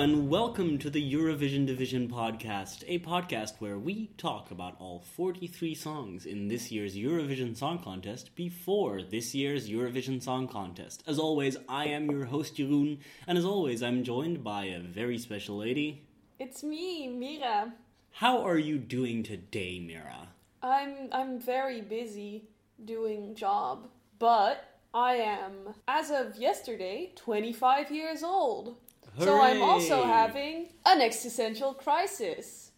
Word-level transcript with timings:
and 0.00 0.30
welcome 0.30 0.78
to 0.78 0.88
the 0.88 1.12
Eurovision 1.12 1.66
Division 1.66 2.08
podcast, 2.08 2.82
a 2.86 2.98
podcast 3.00 3.52
where 3.58 3.78
we 3.78 4.06
talk 4.16 4.50
about 4.50 4.74
all 4.80 5.00
43 5.00 5.74
songs 5.74 6.24
in 6.24 6.48
this 6.48 6.72
year's 6.72 6.96
Eurovision 6.96 7.54
Song 7.54 7.78
Contest 7.78 8.34
before 8.34 9.02
this 9.02 9.34
year's 9.34 9.68
Eurovision 9.68 10.22
Song 10.22 10.48
Contest. 10.48 11.02
As 11.06 11.18
always, 11.18 11.58
I 11.68 11.88
am 11.88 12.10
your 12.10 12.24
host, 12.24 12.56
Jeroen, 12.56 13.00
and 13.26 13.36
as 13.36 13.44
always, 13.44 13.82
I'm 13.82 14.02
joined 14.02 14.42
by 14.42 14.64
a 14.64 14.80
very 14.80 15.18
special 15.18 15.58
lady. 15.58 16.06
It's 16.38 16.64
me, 16.64 17.06
Mira. 17.06 17.74
How 18.10 18.40
are 18.40 18.56
you 18.56 18.78
doing 18.78 19.22
today, 19.22 19.80
Mira? 19.86 20.28
I'm 20.62 21.10
I'm 21.12 21.38
very 21.38 21.82
busy 21.82 22.48
doing 22.82 23.34
job, 23.34 23.90
but 24.18 24.64
I 24.94 25.16
am 25.16 25.74
as 25.86 26.10
of 26.10 26.36
yesterday 26.36 27.12
25 27.16 27.90
years 27.90 28.22
old. 28.22 28.76
So 29.18 29.40
I'm 29.40 29.62
also 29.62 30.04
having 30.04 30.68
an 30.86 31.00
existential 31.00 31.74
crisis. 31.74 32.70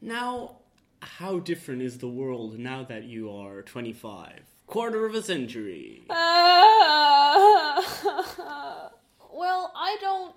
Now, 0.00 0.56
how 1.02 1.38
different 1.38 1.82
is 1.82 1.98
the 1.98 2.08
world 2.08 2.58
now 2.58 2.82
that 2.84 3.04
you 3.04 3.30
are 3.30 3.62
25? 3.62 4.40
Quarter 4.66 5.06
of 5.06 5.14
a 5.14 5.22
century. 5.22 6.02
Ah. 6.10 7.80
well, 9.32 9.72
I 9.74 9.96
don't 10.00 10.34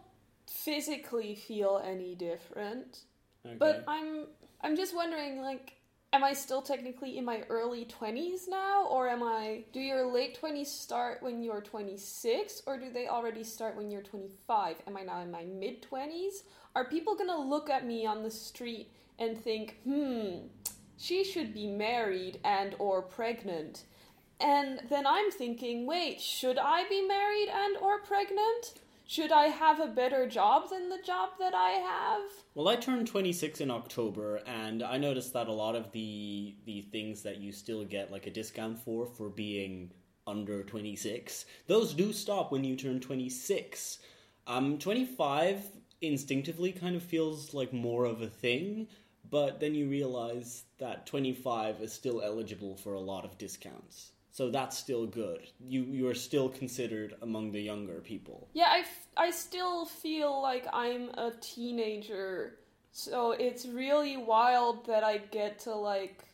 physically 0.48 1.36
feel 1.36 1.82
any 1.86 2.16
different. 2.16 3.00
But 3.60 3.84
I'm 3.88 4.28
I'm 4.62 4.76
just 4.78 4.96
wondering 4.96 5.42
like 5.42 5.74
am 6.14 6.24
I 6.24 6.34
still 6.34 6.62
technically 6.62 7.18
in 7.18 7.26
my 7.26 7.42
early 7.50 7.86
20s 7.86 8.48
now 8.48 8.86
or 8.86 9.10
am 9.10 9.24
I 9.24 9.64
do 9.74 9.80
your 9.80 10.06
late 10.06 10.40
20s 10.40 10.68
start 10.68 11.24
when 11.24 11.42
you're 11.42 11.60
26 11.60 12.62
or 12.68 12.78
do 12.78 12.92
they 12.92 13.08
already 13.08 13.44
start 13.44 13.76
when 13.76 13.90
you're 13.90 14.04
25? 14.04 14.78
Am 14.88 14.96
I 14.96 15.02
now 15.02 15.22
in 15.22 15.32
my 15.32 15.44
mid 15.44 15.82
20s? 15.82 16.44
Are 16.76 16.86
people 16.86 17.16
going 17.16 17.30
to 17.30 17.38
look 17.38 17.70
at 17.70 17.86
me 17.86 18.06
on 18.06 18.22
the 18.22 18.32
street 18.32 18.92
and 19.20 19.38
think, 19.38 19.78
"Hmm, 19.84 20.48
she 20.98 21.24
should 21.24 21.54
be 21.54 21.68
married 21.68 22.40
and 22.44 22.76
or 22.78 23.02
pregnant?" 23.02 23.86
And 24.40 24.82
then 24.90 25.06
I'm 25.08 25.32
thinking, 25.32 25.86
"Wait, 25.86 26.22
should 26.22 26.58
I 26.58 26.88
be 26.90 27.02
married 27.02 27.50
and 27.50 27.78
or 27.78 28.02
pregnant? 28.02 28.74
Should 29.06 29.32
I 29.32 29.48
have 29.48 29.80
a 29.80 29.88
better 29.88 30.28
job 30.28 30.70
than 30.70 30.90
the 30.90 31.02
job 31.02 31.32
that 31.40 31.54
I 31.54 31.72
have?" 31.72 32.22
Well, 32.56 32.68
I 32.68 32.76
turned 32.76 33.08
26 33.08 33.62
in 33.62 33.70
October, 33.70 34.38
and 34.46 34.82
I 34.82 34.98
noticed 34.98 35.34
that 35.34 35.48
a 35.48 35.54
lot 35.54 35.76
of 35.76 35.92
the 35.92 36.56
the 36.66 36.82
things 36.82 37.22
that 37.24 37.38
you 37.38 37.52
still 37.52 37.84
get 37.86 38.12
like 38.12 38.28
a 38.28 38.32
discount 38.32 38.80
for 38.80 39.06
for 39.06 39.30
being 39.30 39.92
under 40.26 40.64
26, 40.64 41.46
those 41.68 41.94
do 41.94 42.14
stop 42.14 42.52
when 42.52 42.64
you 42.64 42.76
turn 42.76 43.00
26. 43.00 44.00
Um, 44.48 44.78
25 44.78 45.64
instinctively 46.02 46.72
kind 46.72 46.96
of 46.96 47.04
feels 47.04 47.54
like 47.54 47.74
more 47.74 48.06
of 48.06 48.22
a 48.22 48.28
thing, 48.28 48.88
but 49.30 49.60
then 49.60 49.76
you 49.76 49.88
realize 49.90 50.64
that 50.80 51.06
25 51.06 51.82
is 51.82 51.94
still 51.94 52.22
eligible 52.22 52.76
for 52.76 52.94
a 52.94 53.00
lot 53.00 53.26
of 53.26 53.38
discounts. 53.38 54.12
So 54.34 54.50
that's 54.50 54.76
still 54.76 55.06
good. 55.06 55.42
You 55.60 55.84
you 55.84 56.08
are 56.08 56.16
still 56.16 56.50
considered 56.50 57.14
among 57.22 57.52
the 57.52 57.62
younger 57.62 58.02
people. 58.02 58.48
Yeah, 58.54 58.68
I, 58.68 58.80
f- 58.80 59.08
I 59.16 59.30
still 59.30 59.86
feel 59.86 60.42
like 60.42 60.66
I'm 60.74 61.10
a 61.10 61.34
teenager. 61.40 62.58
So 62.92 63.34
it's 63.34 63.68
really 63.68 64.18
wild 64.18 64.88
that 64.88 65.04
I 65.04 65.20
get 65.20 65.60
to 65.60 65.76
like 65.76 66.26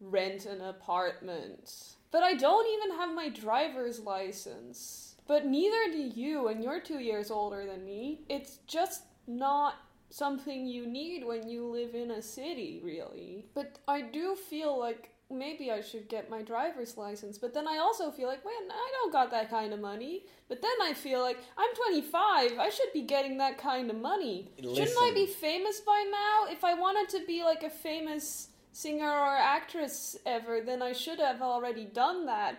rent 0.00 0.46
an 0.46 0.60
apartment. 0.60 1.96
But 2.12 2.22
I 2.22 2.34
don't 2.34 2.68
even 2.74 2.96
have 2.96 3.12
my 3.12 3.28
driver's 3.28 3.98
license. 3.98 5.16
But 5.26 5.46
neither 5.46 5.90
do 5.90 6.12
you, 6.14 6.46
and 6.46 6.62
you're 6.62 6.80
two 6.80 7.00
years 7.00 7.32
older 7.32 7.66
than 7.66 7.84
me. 7.84 8.20
It's 8.28 8.58
just 8.68 9.02
not 9.26 9.74
something 10.10 10.64
you 10.64 10.86
need 10.86 11.24
when 11.24 11.48
you 11.48 11.66
live 11.66 11.96
in 11.96 12.12
a 12.12 12.22
city, 12.22 12.80
really. 12.84 13.46
But 13.52 13.80
I 13.88 14.00
do 14.00 14.36
feel 14.36 14.78
like 14.78 15.10
maybe 15.30 15.70
I 15.70 15.80
should 15.80 16.08
get 16.08 16.30
my 16.30 16.42
driver's 16.42 16.96
license. 16.96 17.38
But 17.38 17.54
then 17.54 17.68
I 17.68 17.78
also 17.78 18.10
feel 18.10 18.28
like, 18.28 18.44
man, 18.44 18.70
I 18.70 18.90
don't 18.92 19.12
got 19.12 19.30
that 19.30 19.50
kind 19.50 19.72
of 19.72 19.80
money. 19.80 20.24
But 20.48 20.62
then 20.62 20.70
I 20.82 20.94
feel 20.94 21.20
like 21.20 21.38
I'm 21.56 21.74
25. 21.74 22.58
I 22.58 22.68
should 22.70 22.92
be 22.92 23.02
getting 23.02 23.38
that 23.38 23.58
kind 23.58 23.90
of 23.90 23.96
money. 23.96 24.50
Shouldn't 24.60 24.96
I 25.00 25.12
be 25.14 25.26
famous 25.26 25.80
by 25.80 26.04
now? 26.10 26.52
If 26.52 26.64
I 26.64 26.74
wanted 26.74 27.08
to 27.18 27.26
be 27.26 27.44
like 27.44 27.62
a 27.62 27.70
famous 27.70 28.48
singer 28.72 29.10
or 29.10 29.36
actress 29.36 30.16
ever, 30.26 30.60
then 30.60 30.82
I 30.82 30.92
should 30.92 31.18
have 31.18 31.42
already 31.42 31.84
done 31.84 32.26
that. 32.26 32.56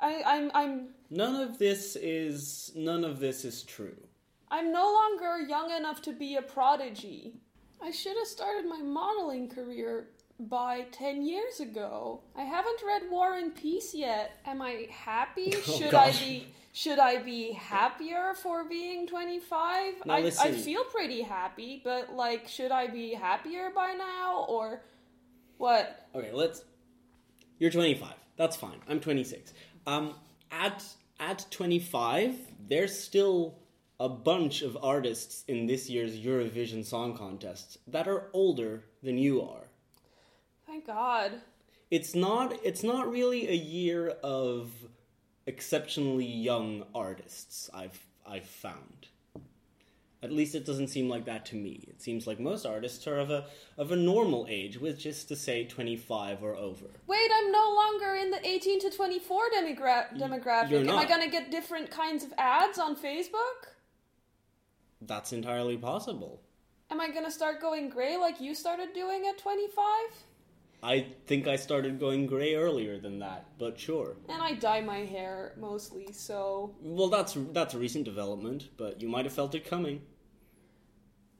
I, 0.00 0.22
I'm 0.24 0.50
I'm 0.54 0.88
None 1.10 1.36
of 1.36 1.58
this 1.58 1.96
is 1.96 2.72
none 2.74 3.04
of 3.04 3.20
this 3.20 3.44
is 3.44 3.62
true. 3.62 3.96
I'm 4.50 4.72
no 4.72 4.92
longer 4.92 5.46
young 5.46 5.70
enough 5.70 6.00
to 6.02 6.12
be 6.12 6.36
a 6.36 6.42
prodigy. 6.42 7.34
I 7.82 7.90
should 7.90 8.16
have 8.16 8.26
started 8.26 8.66
my 8.68 8.80
modeling 8.80 9.48
career 9.48 10.08
by 10.48 10.86
10 10.92 11.22
years 11.24 11.60
ago. 11.60 12.20
I 12.34 12.42
haven't 12.42 12.80
read 12.86 13.02
War 13.10 13.34
and 13.34 13.54
Peace 13.54 13.94
yet. 13.94 14.38
Am 14.46 14.62
I 14.62 14.88
happy? 14.90 15.54
Oh, 15.68 15.78
should 15.78 15.94
I 15.94 16.12
be 16.12 16.46
should 16.72 16.98
I 16.98 17.18
be 17.18 17.52
happier 17.52 18.32
for 18.34 18.64
being 18.64 19.06
25? 19.06 20.06
Now 20.06 20.14
I, 20.14 20.32
I 20.40 20.52
feel 20.52 20.84
pretty 20.84 21.22
happy, 21.22 21.80
but 21.84 22.14
like 22.14 22.48
should 22.48 22.70
I 22.70 22.86
be 22.86 23.12
happier 23.12 23.70
by 23.74 23.92
now 23.92 24.46
or 24.48 24.82
what? 25.58 26.08
Okay, 26.14 26.30
let's. 26.32 26.64
You're 27.58 27.70
25. 27.70 28.14
That's 28.36 28.56
fine. 28.56 28.80
I'm 28.88 29.00
26. 29.00 29.52
Um, 29.86 30.14
at 30.50 30.82
at 31.18 31.44
25, 31.50 32.36
there's 32.68 32.98
still 32.98 33.58
a 33.98 34.08
bunch 34.08 34.62
of 34.62 34.78
artists 34.82 35.44
in 35.46 35.66
this 35.66 35.90
year's 35.90 36.16
Eurovision 36.16 36.84
Song 36.84 37.14
Contest 37.14 37.76
that 37.86 38.08
are 38.08 38.30
older 38.32 38.84
than 39.02 39.18
you 39.18 39.42
are. 39.42 39.69
Thank 40.70 40.86
God. 40.86 41.32
It's 41.90 42.14
not. 42.14 42.54
It's 42.62 42.84
not 42.84 43.10
really 43.10 43.48
a 43.48 43.54
year 43.54 44.10
of 44.22 44.70
exceptionally 45.44 46.24
young 46.24 46.84
artists. 46.94 47.68
I've 47.74 47.98
I've 48.24 48.46
found. 48.46 49.08
At 50.22 50.30
least 50.30 50.54
it 50.54 50.64
doesn't 50.64 50.86
seem 50.86 51.08
like 51.08 51.24
that 51.24 51.44
to 51.46 51.56
me. 51.56 51.82
It 51.88 52.00
seems 52.00 52.28
like 52.28 52.38
most 52.38 52.64
artists 52.64 53.04
are 53.08 53.18
of 53.18 53.30
a 53.30 53.46
of 53.78 53.90
a 53.90 53.96
normal 53.96 54.46
age, 54.48 54.78
which 54.78 55.06
is 55.06 55.24
to 55.24 55.34
say 55.34 55.64
25 55.64 56.44
or 56.44 56.54
over. 56.54 56.86
Wait, 57.08 57.30
I'm 57.34 57.50
no 57.50 57.74
longer 57.74 58.14
in 58.14 58.30
the 58.30 58.46
18 58.46 58.78
to 58.82 58.90
24 58.90 59.40
demogra- 59.56 60.16
demographic. 60.16 60.70
you're 60.70 60.80
Am 60.82 60.90
I 60.90 61.04
gonna 61.04 61.28
get 61.28 61.50
different 61.50 61.90
kinds 61.90 62.22
of 62.22 62.32
ads 62.38 62.78
on 62.78 62.94
Facebook? 62.94 63.74
That's 65.02 65.32
entirely 65.32 65.78
possible. 65.78 66.40
Am 66.92 67.00
I 67.00 67.10
gonna 67.10 67.30
start 67.32 67.60
going 67.60 67.88
gray 67.88 68.16
like 68.16 68.40
you 68.40 68.54
started 68.54 68.92
doing 68.94 69.26
at 69.26 69.36
25? 69.36 69.84
I 70.82 71.06
think 71.26 71.46
I 71.46 71.56
started 71.56 72.00
going 72.00 72.26
gray 72.26 72.54
earlier 72.54 72.98
than 72.98 73.18
that, 73.18 73.46
but 73.58 73.78
sure. 73.78 74.16
And 74.28 74.42
I 74.42 74.54
dye 74.54 74.80
my 74.80 75.00
hair 75.00 75.54
mostly, 75.58 76.08
so. 76.12 76.74
Well, 76.80 77.08
that's 77.08 77.36
that's 77.52 77.74
a 77.74 77.78
recent 77.78 78.04
development, 78.04 78.68
but 78.76 79.02
you 79.02 79.08
might 79.08 79.26
have 79.26 79.34
felt 79.34 79.54
it 79.54 79.64
coming. 79.68 80.00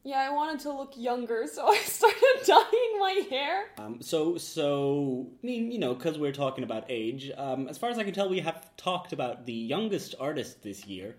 Yeah, 0.03 0.21
I 0.21 0.31
wanted 0.33 0.61
to 0.61 0.73
look 0.73 0.95
younger, 0.97 1.47
so 1.47 1.69
I 1.69 1.77
started 1.85 2.41
dyeing 2.47 2.99
my 2.99 3.27
hair. 3.29 3.67
Um, 3.79 4.01
so, 4.01 4.39
so 4.39 5.27
I 5.43 5.47
mean, 5.47 5.71
you 5.71 5.79
know, 5.79 5.95
because 5.95 6.19
we're 6.19 6.33
talking 6.33 6.65
about 6.65 6.85
age. 6.89 7.31
Um, 7.37 7.69
as 7.69 7.77
far 7.79 7.91
as 7.91 7.99
I 7.99 8.05
can 8.05 8.15
tell, 8.15 8.29
we 8.29 8.41
have 8.41 8.75
talked 8.77 9.13
about 9.13 9.47
the 9.47 9.53
youngest 9.53 10.15
artist 10.19 10.63
this 10.63 10.87
year, 10.87 11.17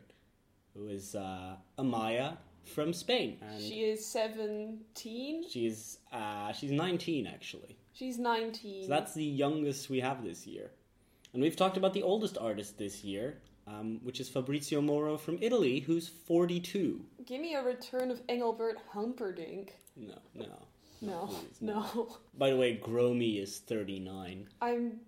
who 0.75 0.87
is 0.87 1.15
uh, 1.15 1.55
Amaia 1.77 2.37
from 2.65 2.93
Spain, 2.93 3.37
and 3.41 3.61
She 3.61 3.83
is 3.83 4.05
17. 4.05 5.45
she's 5.49 5.97
uh, 6.11 6.51
she's 6.53 6.71
19 6.71 7.27
actually. 7.27 7.77
She's 7.93 8.17
19. 8.17 8.83
So 8.83 8.89
that's 8.89 9.13
the 9.13 9.23
youngest 9.23 9.89
we 9.89 9.99
have 9.99 10.23
this 10.23 10.47
year. 10.47 10.71
And 11.33 11.41
we've 11.41 11.55
talked 11.55 11.77
about 11.77 11.93
the 11.93 12.03
oldest 12.03 12.37
artist 12.37 12.77
this 12.77 13.03
year, 13.03 13.41
um, 13.67 13.99
which 14.03 14.19
is 14.19 14.29
Fabrizio 14.29 14.81
Moro 14.81 15.17
from 15.17 15.37
Italy, 15.41 15.79
who's 15.79 16.07
42. 16.07 17.05
Give 17.25 17.41
me 17.41 17.55
a 17.55 17.63
return 17.63 18.11
of 18.11 18.21
Engelbert 18.27 18.77
Humperdinck. 18.93 19.75
No, 19.95 20.17
no. 20.35 20.67
No, 21.01 21.25
please, 21.27 21.61
no. 21.61 22.17
By 22.37 22.51
the 22.51 22.57
way, 22.57 22.77
Gromee 22.77 23.41
is 23.41 23.59
39. 23.59 24.47
I'm 24.61 24.99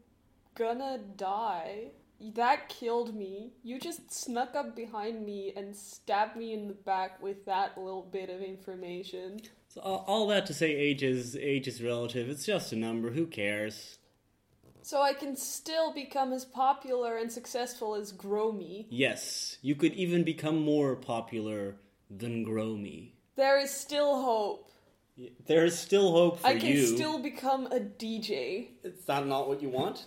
gonna 0.55 0.99
die. 1.17 1.91
That 2.19 2.69
killed 2.69 3.13
me. 3.15 3.51
You 3.63 3.79
just 3.79 4.11
snuck 4.11 4.55
up 4.55 4.75
behind 4.75 5.25
me 5.25 5.53
and 5.55 5.75
stabbed 5.75 6.35
me 6.35 6.53
in 6.53 6.67
the 6.67 6.73
back 6.73 7.21
with 7.21 7.45
that 7.45 7.77
little 7.77 8.01
bit 8.01 8.29
of 8.29 8.41
information. 8.41 9.41
So 9.73 9.81
all, 9.81 10.03
all 10.07 10.27
that 10.27 10.45
to 10.45 10.53
say, 10.53 10.71
age 10.71 11.01
is 11.01 11.35
age 11.35 11.67
is 11.67 11.81
relative. 11.81 12.29
It's 12.29 12.45
just 12.45 12.71
a 12.73 12.75
number. 12.75 13.09
Who 13.09 13.25
cares? 13.25 13.97
So 14.83 15.01
I 15.01 15.13
can 15.13 15.35
still 15.35 15.91
become 15.91 16.31
as 16.31 16.45
popular 16.45 17.17
and 17.17 17.31
successful 17.31 17.95
as 17.95 18.13
Gromee. 18.13 18.85
Yes, 18.91 19.57
you 19.63 19.73
could 19.73 19.93
even 19.93 20.23
become 20.23 20.59
more 20.59 20.95
popular 20.95 21.77
than 22.11 22.45
Gromee. 22.45 23.13
There 23.35 23.57
is 23.57 23.71
still 23.71 24.21
hope. 24.21 24.69
There 25.47 25.65
is 25.65 25.79
still 25.79 26.11
hope 26.11 26.41
for 26.41 26.51
you. 26.51 26.55
I 26.55 26.59
can 26.59 26.69
you. 26.69 26.85
still 26.85 27.17
become 27.17 27.65
a 27.67 27.79
DJ. 27.79 28.67
Is 28.83 29.05
that 29.05 29.25
not 29.25 29.47
what 29.47 29.63
you 29.63 29.69
want? 29.69 30.05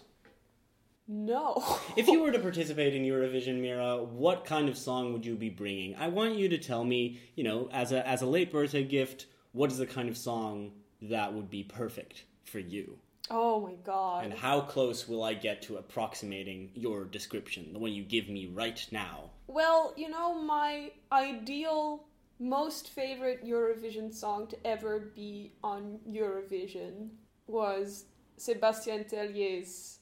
No. 1.09 1.65
If 1.97 2.07
you 2.07 2.23
were 2.23 2.31
to 2.31 2.39
participate 2.39 2.95
in 2.95 3.03
Eurovision, 3.03 3.61
Mira, 3.61 4.01
what 4.01 4.45
kind 4.45 4.69
of 4.69 4.79
song 4.79 5.13
would 5.13 5.27
you 5.27 5.35
be 5.35 5.51
bringing? 5.51 5.97
I 5.97 6.07
want 6.07 6.37
you 6.37 6.49
to 6.51 6.59
tell 6.59 6.85
me, 6.85 7.21
you 7.35 7.43
know, 7.43 7.69
as 7.73 7.91
a 7.91 8.07
as 8.07 8.23
a 8.23 8.27
late 8.27 8.53
birthday 8.53 8.85
gift, 8.85 9.27
what 9.57 9.73
is 9.73 9.79
the 9.79 9.87
kind 9.87 10.09
of 10.09 10.17
song 10.19 10.71
that 11.01 11.33
would 11.33 11.49
be 11.49 11.65
perfect 11.65 12.25
for 12.45 12.59
you? 12.59 12.99
Oh 13.31 13.61
my 13.61 13.75
god. 13.85 14.25
And 14.25 14.35
how 14.35 14.61
close 14.61 15.09
will 15.09 15.25
I 15.25 15.33
get 15.33 15.63
to 15.63 15.79
approximating 15.79 16.71
your 16.75 17.05
description, 17.07 17.73
the 17.73 17.79
one 17.79 17.93
you 17.93 18.05
give 18.05 18.29
me 18.29 18.47
right 18.47 18.87
now? 18.93 19.31
Well, 19.47 19.95
you 19.97 20.11
know, 20.11 20.35
my 20.35 20.93
ideal, 21.11 22.05
most 22.39 22.91
favorite 22.91 23.45
Eurovision 23.45 24.15
song 24.15 24.47
to 24.49 24.67
ever 24.67 25.13
be 25.15 25.53
on 25.65 26.01
Eurovision 26.07 27.09
was 27.47 28.05
Sebastien 28.37 29.05
Tellier's 29.05 30.01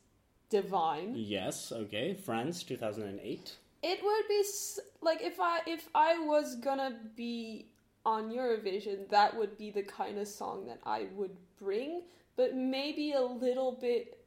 Divine. 0.51 1.13
Yes, 1.15 1.71
okay. 1.71 2.13
France, 2.15 2.65
2008. 2.65 3.57
It 3.85 4.01
would 4.03 4.29
be 4.29 4.45
like 5.01 5.23
if 5.23 5.39
I 5.39 5.61
if 5.67 5.89
I 5.95 6.19
was 6.19 6.57
gonna 6.57 6.99
be 7.15 7.69
on 8.05 8.31
Eurovision, 8.31 9.09
that 9.11 9.37
would 9.37 9.57
be 9.57 9.71
the 9.71 9.83
kind 9.83 10.19
of 10.19 10.29
song 10.29 10.67
that 10.67 10.81
I 10.85 11.07
would 11.15 11.37
bring, 11.59 12.03
but 12.37 12.55
maybe 12.55 13.13
a 13.13 13.23
little 13.23 13.73
bit 13.73 14.19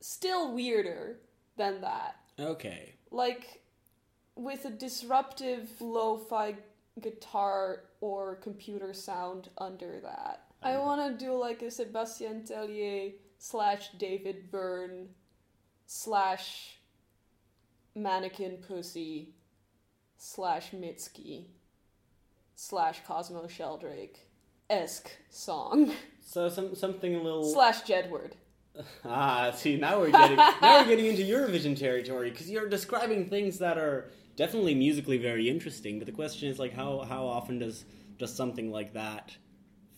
still 0.00 0.52
weirder 0.54 1.18
than 1.56 1.80
that. 1.80 2.16
Okay. 2.38 2.94
Like 3.10 3.62
with 4.36 4.64
a 4.64 4.70
disruptive 4.70 5.68
lo-fi 5.80 6.56
guitar 7.00 7.84
or 8.00 8.36
computer 8.36 8.92
sound 8.92 9.48
under 9.58 10.00
that. 10.00 10.42
I 10.62 10.78
want 10.78 11.18
to 11.18 11.24
do 11.24 11.34
like 11.34 11.62
a 11.62 11.70
Sebastien 11.70 12.42
Tellier 12.42 13.12
slash 13.38 13.90
David 13.98 14.50
Byrne 14.50 15.08
slash 15.86 16.78
Mannequin 17.94 18.58
Pussy 18.66 19.34
slash 20.18 20.70
Mitski 20.70 21.46
slash 22.56 23.00
Cosmo 23.06 23.46
Sheldrake 23.46 24.26
esque 24.68 25.10
song 25.30 25.92
So 26.20 26.48
some 26.48 26.74
something 26.74 27.14
a 27.14 27.22
little 27.22 27.44
slash 27.44 27.82
Jedward. 27.82 28.32
Ah, 29.06 29.52
see 29.54 29.76
now 29.76 30.00
we're 30.00 30.10
getting 30.10 30.36
now 30.36 30.80
we're 30.80 30.86
getting 30.86 31.06
into 31.06 31.22
Eurovision 31.22 31.78
territory 31.78 32.30
because 32.30 32.50
you're 32.50 32.68
describing 32.68 33.26
things 33.26 33.58
that 33.58 33.78
are 33.78 34.10
definitely 34.36 34.74
musically 34.74 35.16
very 35.16 35.48
interesting, 35.48 35.98
but 35.98 36.04
the 36.04 36.12
question 36.12 36.50
is 36.50 36.58
like 36.58 36.74
how 36.74 37.00
how 37.08 37.26
often 37.26 37.58
does 37.58 37.86
does 38.18 38.34
something 38.34 38.70
like 38.70 38.92
that 38.92 39.34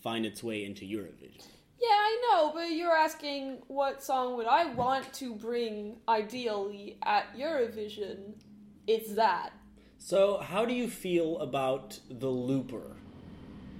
find 0.01 0.25
its 0.25 0.41
way 0.43 0.63
into 0.63 0.85
Eurovision? 0.85 1.43
Yeah, 1.81 1.87
I 1.89 2.21
know, 2.31 2.51
but 2.53 2.71
you're 2.71 2.95
asking 2.95 3.63
what 3.67 4.01
song 4.01 4.37
would 4.37 4.47
I 4.47 4.73
want 4.73 5.11
to 5.13 5.35
bring 5.35 5.97
ideally 6.07 6.99
at 7.03 7.35
Eurovision? 7.37 8.33
It's 8.87 9.13
that. 9.15 9.51
So, 9.99 10.37
how 10.37 10.65
do 10.65 10.73
you 10.73 10.89
feel 10.89 11.37
about 11.39 11.99
the 12.09 12.29
looper? 12.29 12.95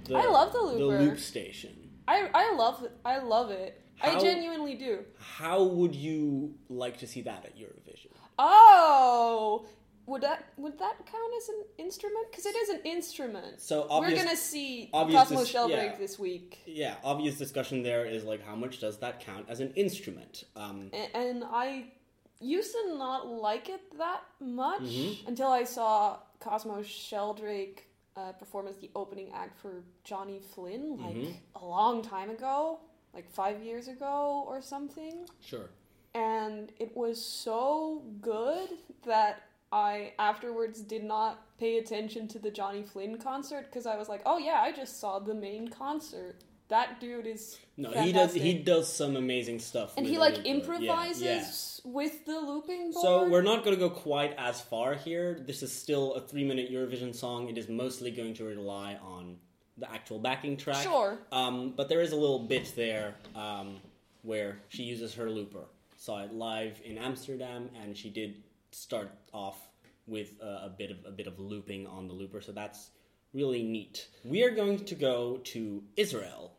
The, 0.04 0.16
I 0.16 0.26
love 0.26 0.52
the 0.52 0.60
looper. 0.60 0.98
The 0.98 1.04
loop 1.04 1.18
station. 1.18 1.90
I 2.06 2.28
I 2.32 2.54
love 2.54 2.84
it. 2.84 2.92
I 3.04 3.18
love 3.18 3.50
it. 3.50 3.80
I 4.02 4.18
genuinely 4.18 4.74
do. 4.74 5.04
How 5.18 5.62
would 5.62 5.94
you 5.94 6.54
like 6.68 6.98
to 6.98 7.06
see 7.06 7.22
that 7.22 7.44
at 7.44 7.58
Eurovision? 7.58 8.12
Oh, 8.38 9.66
would 10.06 10.22
that 10.22 10.44
would 10.56 10.78
that 10.78 10.96
count 11.06 11.32
as 11.36 11.48
an 11.50 11.64
instrument? 11.78 12.26
Because 12.30 12.46
it 12.46 12.56
is 12.56 12.68
an 12.70 12.80
instrument. 12.84 13.60
So 13.60 13.86
We're 14.00 14.14
gonna 14.14 14.36
see 14.36 14.90
obvious 14.92 15.28
Cosmo 15.28 15.40
dis- 15.40 15.70
yeah. 15.70 15.96
this 15.96 16.18
week, 16.18 16.58
yeah, 16.66 16.94
obvious 17.04 17.36
discussion 17.36 17.82
there 17.82 18.04
is 18.06 18.24
like 18.24 18.44
how 18.44 18.56
much 18.56 18.80
does 18.80 18.98
that 18.98 19.20
count 19.20 19.46
as 19.48 19.60
an 19.60 19.72
instrument? 19.74 20.44
Um, 20.56 20.90
A- 20.92 21.16
and 21.16 21.44
I 21.44 21.92
used 22.40 22.72
to 22.72 22.96
not 22.96 23.26
like 23.28 23.68
it 23.68 23.96
that 23.98 24.22
much 24.40 24.82
Mhm. 24.82 25.28
until 25.28 25.48
I 25.48 25.64
saw 25.64 26.18
Cosmo 26.40 26.82
Sheldrake 26.82 27.86
uh, 28.16 28.32
perform 28.32 28.66
as 28.66 28.76
the 28.78 28.90
opening 28.96 29.30
act 29.32 29.56
for 29.58 29.84
Johnny 30.04 30.40
Flynn 30.40 30.96
like 30.98 31.14
Mhm. 31.16 31.34
a 31.54 31.64
long 31.64 32.02
time 32.02 32.28
ago, 32.28 32.80
like 33.14 33.28
five 33.30 33.62
years 33.62 33.88
ago 33.88 34.44
or 34.48 34.60
something. 34.60 35.28
sure. 35.40 35.70
and 36.12 36.72
it 36.80 36.96
was 36.96 37.24
so 37.24 38.02
good 38.20 38.68
that 39.04 39.42
I 39.70 40.12
afterwards 40.18 40.80
did 40.82 41.04
not 41.04 41.56
pay 41.56 41.78
attention 41.78 42.26
to 42.28 42.40
the 42.40 42.50
Johnny 42.50 42.82
Flynn 42.82 43.16
concert 43.16 43.66
because 43.66 43.86
I 43.86 43.96
was 43.96 44.08
like, 44.08 44.22
oh 44.26 44.36
yeah, 44.38 44.60
I 44.60 44.72
just 44.72 44.98
saw 44.98 45.20
the 45.20 45.34
main 45.34 45.68
concert. 45.68 46.42
That 46.70 47.00
dude 47.00 47.26
is 47.26 47.58
No, 47.76 47.90
he 47.90 48.12
does. 48.12 48.32
He 48.32 48.54
does 48.54 48.90
some 48.90 49.16
amazing 49.16 49.58
stuff, 49.58 49.94
and 49.96 50.06
he 50.06 50.18
like 50.18 50.36
looper. 50.36 50.48
Yeah, 50.48 50.54
improvises 50.54 51.82
yeah. 51.84 51.90
with 51.92 52.24
the 52.24 52.38
looping 52.38 52.92
board. 52.92 53.02
So 53.02 53.28
we're 53.28 53.42
not 53.42 53.64
going 53.64 53.76
to 53.76 53.80
go 53.80 53.90
quite 53.90 54.34
as 54.38 54.60
far 54.60 54.94
here. 54.94 55.42
This 55.44 55.62
is 55.62 55.72
still 55.72 56.14
a 56.14 56.20
three-minute 56.20 56.70
Eurovision 56.70 57.14
song. 57.14 57.48
It 57.48 57.58
is 57.58 57.68
mostly 57.68 58.12
going 58.12 58.34
to 58.34 58.44
rely 58.44 58.96
on 59.02 59.36
the 59.78 59.90
actual 59.92 60.20
backing 60.20 60.56
track. 60.56 60.82
Sure. 60.82 61.18
Um, 61.32 61.74
but 61.76 61.88
there 61.88 62.02
is 62.02 62.12
a 62.12 62.16
little 62.16 62.38
bit 62.38 62.72
there 62.76 63.16
um, 63.34 63.78
where 64.22 64.60
she 64.68 64.84
uses 64.84 65.14
her 65.14 65.28
looper. 65.28 65.64
Saw 65.96 66.22
it 66.22 66.32
live 66.32 66.80
in 66.84 66.98
Amsterdam, 66.98 67.68
and 67.82 67.96
she 67.96 68.10
did 68.10 68.42
start 68.70 69.10
off 69.32 69.58
with 70.06 70.30
a 70.40 70.70
bit 70.76 70.90
of 70.90 70.98
a 71.04 71.10
bit 71.10 71.26
of 71.26 71.38
looping 71.40 71.86
on 71.86 72.06
the 72.06 72.14
looper. 72.14 72.40
So 72.40 72.52
that's 72.52 72.90
really 73.32 73.62
neat. 73.62 74.08
We 74.24 74.44
are 74.44 74.50
going 74.50 74.84
to 74.84 74.94
go 74.94 75.38
to 75.44 75.82
Israel. 75.96 76.52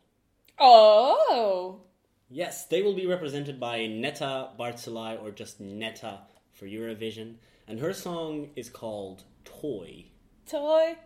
Oh, 0.62 1.80
Yes, 2.30 2.64
they 2.66 2.80
will 2.80 2.94
be 2.94 3.06
represented 3.06 3.60
by 3.60 3.86
Netta 3.86 4.50
Barzilai 4.58 5.22
or 5.22 5.30
just 5.32 5.60
Netta 5.60 6.20
for 6.52 6.66
Eurovision. 6.66 7.34
And 7.68 7.78
her 7.80 7.92
song 7.92 8.48
is 8.56 8.70
called 8.70 9.24
Toy. 9.44 10.06
toy, 10.46 10.96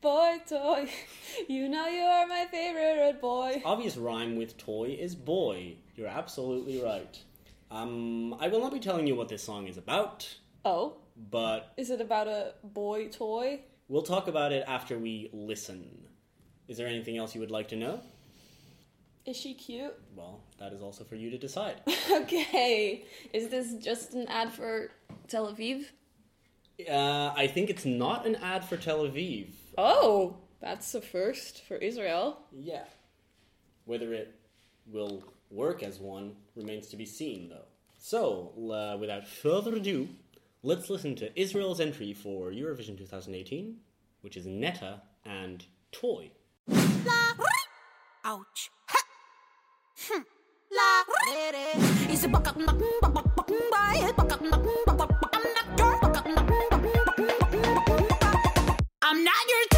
boy, 0.00 0.38
toy. 0.48 0.88
You 1.48 1.68
know 1.68 1.86
you 1.88 2.00
are 2.02 2.26
my 2.26 2.46
favorite 2.50 3.20
boy. 3.20 3.60
Obvious 3.64 3.96
rhyme 3.98 4.36
with 4.36 4.56
toy 4.56 4.96
is 4.98 5.14
boy. 5.14 5.76
You're 5.96 6.08
absolutely 6.08 6.80
right. 6.82 7.18
Um, 7.70 8.34
I 8.40 8.48
will 8.48 8.60
not 8.60 8.72
be 8.72 8.80
telling 8.80 9.06
you 9.06 9.14
what 9.14 9.28
this 9.28 9.42
song 9.42 9.66
is 9.66 9.76
about, 9.76 10.32
Oh, 10.64 10.96
but 11.30 11.72
is 11.76 11.90
it 11.90 12.00
about 12.00 12.28
a 12.28 12.54
boy 12.64 13.08
toy? 13.08 13.60
we'll 13.88 14.02
talk 14.02 14.26
about 14.28 14.52
it 14.52 14.64
after 14.66 14.98
we 14.98 15.28
listen. 15.32 16.06
Is 16.68 16.76
there 16.78 16.86
anything 16.86 17.16
else 17.18 17.34
you 17.34 17.40
would 17.42 17.50
like 17.50 17.68
to 17.68 17.76
know? 17.76 18.00
Is 19.26 19.36
she 19.36 19.54
cute? 19.54 19.94
Well, 20.14 20.40
that 20.60 20.72
is 20.72 20.80
also 20.80 21.02
for 21.02 21.16
you 21.16 21.30
to 21.30 21.38
decide. 21.38 21.80
okay. 22.12 23.04
Is 23.32 23.48
this 23.48 23.74
just 23.74 24.14
an 24.14 24.28
ad 24.28 24.52
for 24.52 24.90
Tel 25.26 25.52
Aviv? 25.52 25.86
Uh, 26.88 27.32
I 27.36 27.48
think 27.48 27.68
it's 27.68 27.84
not 27.84 28.24
an 28.24 28.36
ad 28.36 28.64
for 28.64 28.76
Tel 28.76 29.00
Aviv. 29.00 29.48
Oh, 29.76 30.36
that's 30.60 30.94
a 30.94 31.00
first 31.00 31.64
for 31.66 31.76
Israel. 31.76 32.38
Yeah. 32.52 32.84
Whether 33.84 34.14
it 34.14 34.32
will 34.86 35.24
work 35.50 35.82
as 35.82 35.98
one 35.98 36.36
remains 36.54 36.86
to 36.88 36.96
be 36.96 37.06
seen, 37.06 37.48
though. 37.48 37.66
So, 37.98 38.52
uh, 38.70 38.96
without 38.98 39.26
further 39.26 39.74
ado, 39.74 40.08
let's 40.62 40.88
listen 40.88 41.16
to 41.16 41.40
Israel's 41.40 41.80
entry 41.80 42.12
for 42.12 42.52
Eurovision 42.52 42.96
2018, 42.96 43.76
which 44.20 44.36
is 44.36 44.46
Netta 44.46 45.02
and 45.24 45.64
Toy. 45.90 46.30
Ouch. 48.24 48.70
I'm 59.02 59.24
not 59.24 59.34
your 59.48 59.75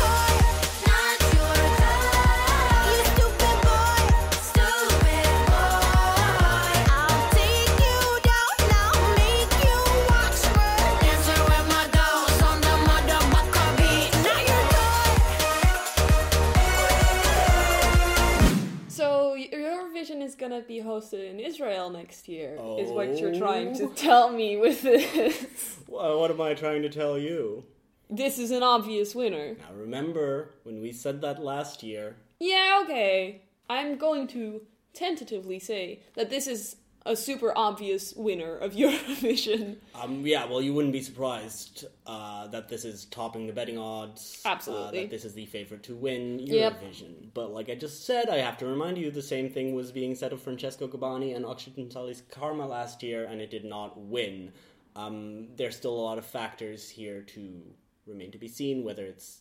Is 20.38 20.48
gonna 20.48 20.62
be 20.62 20.80
hosted 20.80 21.28
in 21.30 21.40
Israel 21.40 21.90
next 21.90 22.28
year, 22.28 22.54
is 22.78 22.90
what 22.92 23.18
you're 23.18 23.34
trying 23.34 23.74
to 23.78 23.86
Oh. 23.86 23.92
tell 23.96 24.30
me 24.30 24.56
with 24.56 24.82
this. 24.90 25.78
Well, 25.88 26.20
what 26.20 26.30
am 26.30 26.40
I 26.40 26.54
trying 26.54 26.82
to 26.82 26.88
tell 26.88 27.18
you? 27.18 27.64
this 28.08 28.38
is 28.38 28.52
an 28.52 28.62
obvious 28.62 29.16
winner. 29.16 29.56
Now, 29.58 29.74
remember 29.74 30.54
when 30.62 30.80
we 30.80 30.92
said 30.92 31.20
that 31.22 31.42
last 31.42 31.82
year? 31.82 32.16
Yeah, 32.38 32.80
okay. 32.84 33.42
I'm 33.68 33.96
going 33.98 34.28
to 34.28 34.62
tentatively 34.94 35.58
say 35.58 36.02
that 36.14 36.30
this 36.30 36.46
is 36.46 36.76
a 37.08 37.16
super 37.16 37.52
obvious 37.56 38.14
winner 38.14 38.56
of 38.56 38.72
Eurovision. 38.82 39.76
Um, 39.94 40.24
yeah, 40.26 40.44
well, 40.44 40.62
you 40.62 40.72
wouldn't 40.74 40.92
be 40.92 41.02
surprised 41.02 41.86
uh, 42.06 42.46
that 42.48 42.68
this 42.68 42.84
is 42.84 43.06
topping 43.06 43.46
the 43.46 43.52
betting 43.52 43.78
odds. 43.78 44.40
uh, 44.44 44.50
Absolutely. 44.50 45.00
that 45.00 45.10
this 45.10 45.24
is 45.24 45.34
the 45.34 45.46
favorite 45.46 45.82
to 45.84 45.96
win 45.96 46.38
Yep. 46.40 46.80
Eurovision. 46.82 47.12
But 47.34 47.52
like 47.52 47.68
I 47.70 47.74
just 47.74 48.06
said, 48.06 48.28
I 48.28 48.36
have 48.36 48.58
to 48.58 48.66
remind 48.66 48.98
you 48.98 49.10
the 49.10 49.22
same 49.22 49.50
thing 49.50 49.74
was 49.74 49.90
being 49.90 50.14
said 50.14 50.32
of 50.32 50.40
Francesco 50.42 50.86
Gabbani 50.86 51.34
and 51.34 51.44
Occidentali's 51.44 52.22
Karma 52.30 52.66
last 52.66 53.02
year, 53.02 53.24
and 53.24 53.40
it 53.40 53.50
did 53.50 53.64
not 53.64 53.98
win. 53.98 54.52
Um, 54.94 55.48
there's 55.56 55.76
still 55.76 55.94
a 55.94 56.00
lot 56.00 56.18
of 56.18 56.26
factors 56.26 56.88
here 56.90 57.22
to 57.22 57.62
remain 58.06 58.30
to 58.32 58.38
be 58.38 58.48
seen, 58.48 58.84
whether 58.84 59.04
it's 59.04 59.40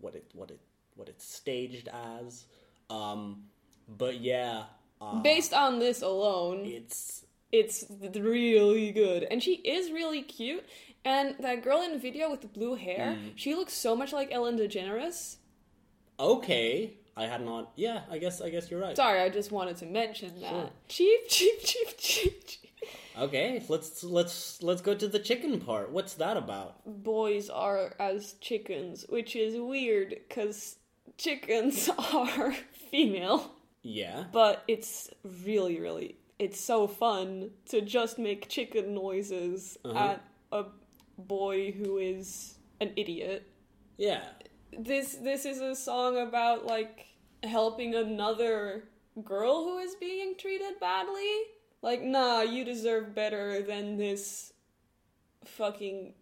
what 0.00 0.14
it 0.14 0.24
what 0.34 0.50
it 0.50 0.60
what 0.96 1.08
it's 1.08 1.24
staged 1.26 1.88
as. 1.88 2.44
Um, 2.90 3.44
but 3.88 4.20
yeah, 4.20 4.64
uh, 5.06 5.20
Based 5.20 5.52
on 5.54 5.78
this 5.78 6.02
alone, 6.02 6.64
it's 6.64 7.24
it's 7.52 7.84
really 8.14 8.90
good. 8.92 9.22
And 9.30 9.42
she 9.42 9.54
is 9.56 9.90
really 9.92 10.22
cute. 10.22 10.64
And 11.04 11.36
that 11.40 11.62
girl 11.62 11.82
in 11.82 11.92
the 11.92 11.98
video 11.98 12.28
with 12.30 12.40
the 12.40 12.48
blue 12.48 12.74
hair, 12.74 13.16
Mm. 13.16 13.32
she 13.36 13.54
looks 13.54 13.72
so 13.72 13.94
much 13.94 14.12
like 14.12 14.28
Ellen 14.32 14.58
DeGeneres. 14.58 15.36
okay. 16.18 16.94
I 17.18 17.24
had 17.26 17.42
not. 17.42 17.72
Yeah, 17.76 18.02
I 18.10 18.18
guess 18.18 18.42
I 18.42 18.50
guess 18.50 18.70
you're 18.70 18.78
right. 18.80 18.94
Sorry, 18.94 19.22
I 19.22 19.30
just 19.30 19.50
wanted 19.50 19.78
to 19.78 19.86
mention 19.86 20.38
that. 20.42 20.50
Sure. 20.50 20.70
Cheap, 20.88 21.20
cheap, 21.30 21.60
cheap, 21.64 21.88
cheap, 21.96 22.46
cheap. 22.46 22.70
Okay, 23.18 23.64
let's 23.70 24.04
let's 24.04 24.62
let's 24.62 24.82
go 24.82 24.94
to 24.94 25.08
the 25.08 25.18
chicken 25.18 25.58
part. 25.58 25.90
What's 25.90 26.12
that 26.14 26.36
about? 26.36 26.84
Boys 26.84 27.48
are 27.48 27.94
as 27.98 28.34
chickens, 28.42 29.06
which 29.08 29.34
is 29.34 29.56
weird 29.56 30.10
because 30.28 30.76
chickens 31.16 31.88
are 32.12 32.52
female. 32.90 33.52
Yeah. 33.86 34.24
But 34.32 34.64
it's 34.66 35.10
really, 35.44 35.78
really, 35.80 36.16
it's 36.38 36.60
so 36.60 36.86
fun 36.88 37.50
to 37.70 37.80
just 37.80 38.18
make 38.18 38.48
chicken 38.48 38.94
noises 38.94 39.78
Uh-huh. 39.84 39.98
at 39.98 40.24
a 40.52 40.64
boy 41.16 41.72
who 41.72 41.98
is 41.98 42.58
an 42.80 42.92
idiot. 42.96 43.46
Yeah. 43.96 44.22
this 44.78 45.14
this 45.16 45.46
is 45.46 45.60
a 45.60 45.74
song 45.74 46.18
about 46.18 46.66
like 46.66 47.06
helping 47.42 47.94
another 47.94 48.84
girl 49.24 49.64
who 49.64 49.78
is 49.78 49.94
being 49.94 50.34
treated 50.36 50.78
badly. 50.80 51.32
Like, 51.80 52.02
nah, 52.02 52.42
you 52.42 52.64
deserve 52.64 53.14
better 53.14 53.62
than 53.62 53.96
this 53.96 54.52
fucking 55.44 56.14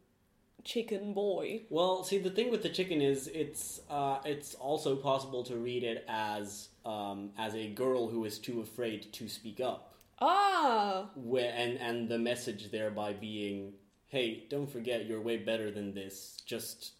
chicken 0.65 1.13
boy. 1.15 1.63
Well, 1.71 2.05
see, 2.05 2.19
the 2.19 2.31
thing 2.31 2.51
with 2.51 2.63
the 2.63 2.69
chicken 2.69 3.01
is 3.01 3.27
it's 3.29 3.81
uh, 3.91 4.19
it's 4.25 4.55
also 4.55 4.97
possible 4.97 5.43
to 5.45 5.57
read 5.57 5.83
it 5.83 6.05
as 6.09 6.69
um, 6.85 7.31
as 7.39 7.55
a 7.55 7.69
girl 7.69 8.09
who 8.09 8.25
is 8.25 8.39
too 8.39 8.61
afraid 8.61 9.13
to 9.15 9.29
speak 9.29 9.61
up, 9.61 9.95
Ah, 10.21 11.11
where 11.17 11.53
and 11.57 11.79
and 11.79 12.09
the 12.09 12.19
message 12.19 12.71
thereby 12.71 13.13
being, 13.13 13.73
hey, 14.09 14.45
don't 14.51 14.71
forget 14.71 15.07
you're 15.07 15.21
way 15.21 15.37
better 15.39 15.71
than 15.71 15.95
this. 15.95 16.41
Just 16.47 16.93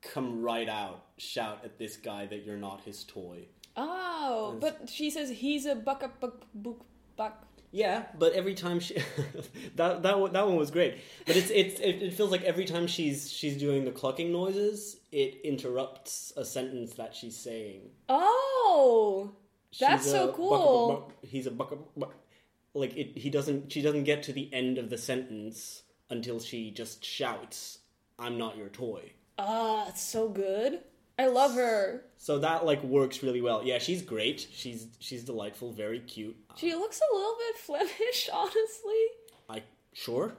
come 0.00 0.40
right 0.42 0.68
out, 0.68 1.04
shout 1.18 1.60
at 1.64 1.78
this 1.78 1.96
guy 1.96 2.26
that 2.26 2.44
you're 2.44 2.56
not 2.56 2.82
his 2.82 3.04
toy. 3.04 3.46
oh, 3.76 4.56
but 4.60 4.88
she 4.88 5.10
says 5.10 5.28
he's 5.30 5.66
a 5.66 5.74
buck 5.74 6.02
up 6.02 6.20
buck 6.20 6.46
book 6.54 6.84
buck. 7.16 7.44
Yeah, 7.70 8.06
but 8.18 8.32
every 8.32 8.54
time 8.54 8.80
she 8.80 8.94
that 9.76 10.02
that 10.02 10.18
one, 10.18 10.32
that 10.32 10.46
one 10.46 10.56
was 10.56 10.70
great. 10.70 10.98
But 11.26 11.36
it's 11.36 11.50
it's 11.50 11.78
it, 11.80 12.02
it 12.02 12.14
feels 12.14 12.30
like 12.30 12.42
every 12.44 12.64
time 12.64 12.86
she's 12.86 13.30
she's 13.30 13.56
doing 13.58 13.84
the 13.84 13.90
clucking 13.92 14.32
noises, 14.32 14.96
it 15.12 15.40
interrupts 15.44 16.32
a 16.36 16.44
sentence 16.44 16.94
that 16.94 17.14
she's 17.14 17.36
saying. 17.36 17.90
Oh, 18.08 19.32
that's 19.78 20.04
She's 20.04 20.12
so 20.12 20.32
cool. 20.32 20.88
buck- 20.88 20.98
buck- 20.98 21.08
buck- 21.20 21.24
he's 21.30 21.46
a 21.46 21.50
buck, 21.50 21.74
like 22.74 22.96
it. 22.96 23.18
He 23.18 23.28
doesn't. 23.28 23.70
She 23.70 23.82
doesn't 23.82 24.04
get 24.04 24.22
to 24.24 24.32
the 24.32 24.48
end 24.52 24.78
of 24.78 24.88
the 24.88 24.98
sentence 24.98 25.82
until 26.08 26.40
she 26.40 26.70
just 26.70 27.04
shouts, 27.04 27.80
"I'm 28.18 28.38
not 28.38 28.56
your 28.56 28.68
toy." 28.70 29.12
Ah, 29.38 29.88
it's 29.88 30.02
so 30.02 30.28
good. 30.30 30.80
I 31.18 31.26
love 31.26 31.54
her. 31.54 32.04
So 32.16 32.38
that 32.38 32.64
like 32.64 32.82
works 32.82 33.22
really 33.22 33.40
well. 33.40 33.62
Yeah, 33.64 33.78
she's 33.78 34.02
great. 34.02 34.46
She's 34.52 34.86
she's 35.00 35.24
delightful, 35.24 35.72
very 35.72 36.00
cute. 36.00 36.36
She 36.56 36.74
looks 36.74 37.00
a 37.00 37.14
little 37.14 37.36
bit 37.38 37.56
Flemish, 37.58 38.28
honestly. 38.32 39.04
I 39.48 39.62
sure. 39.92 40.34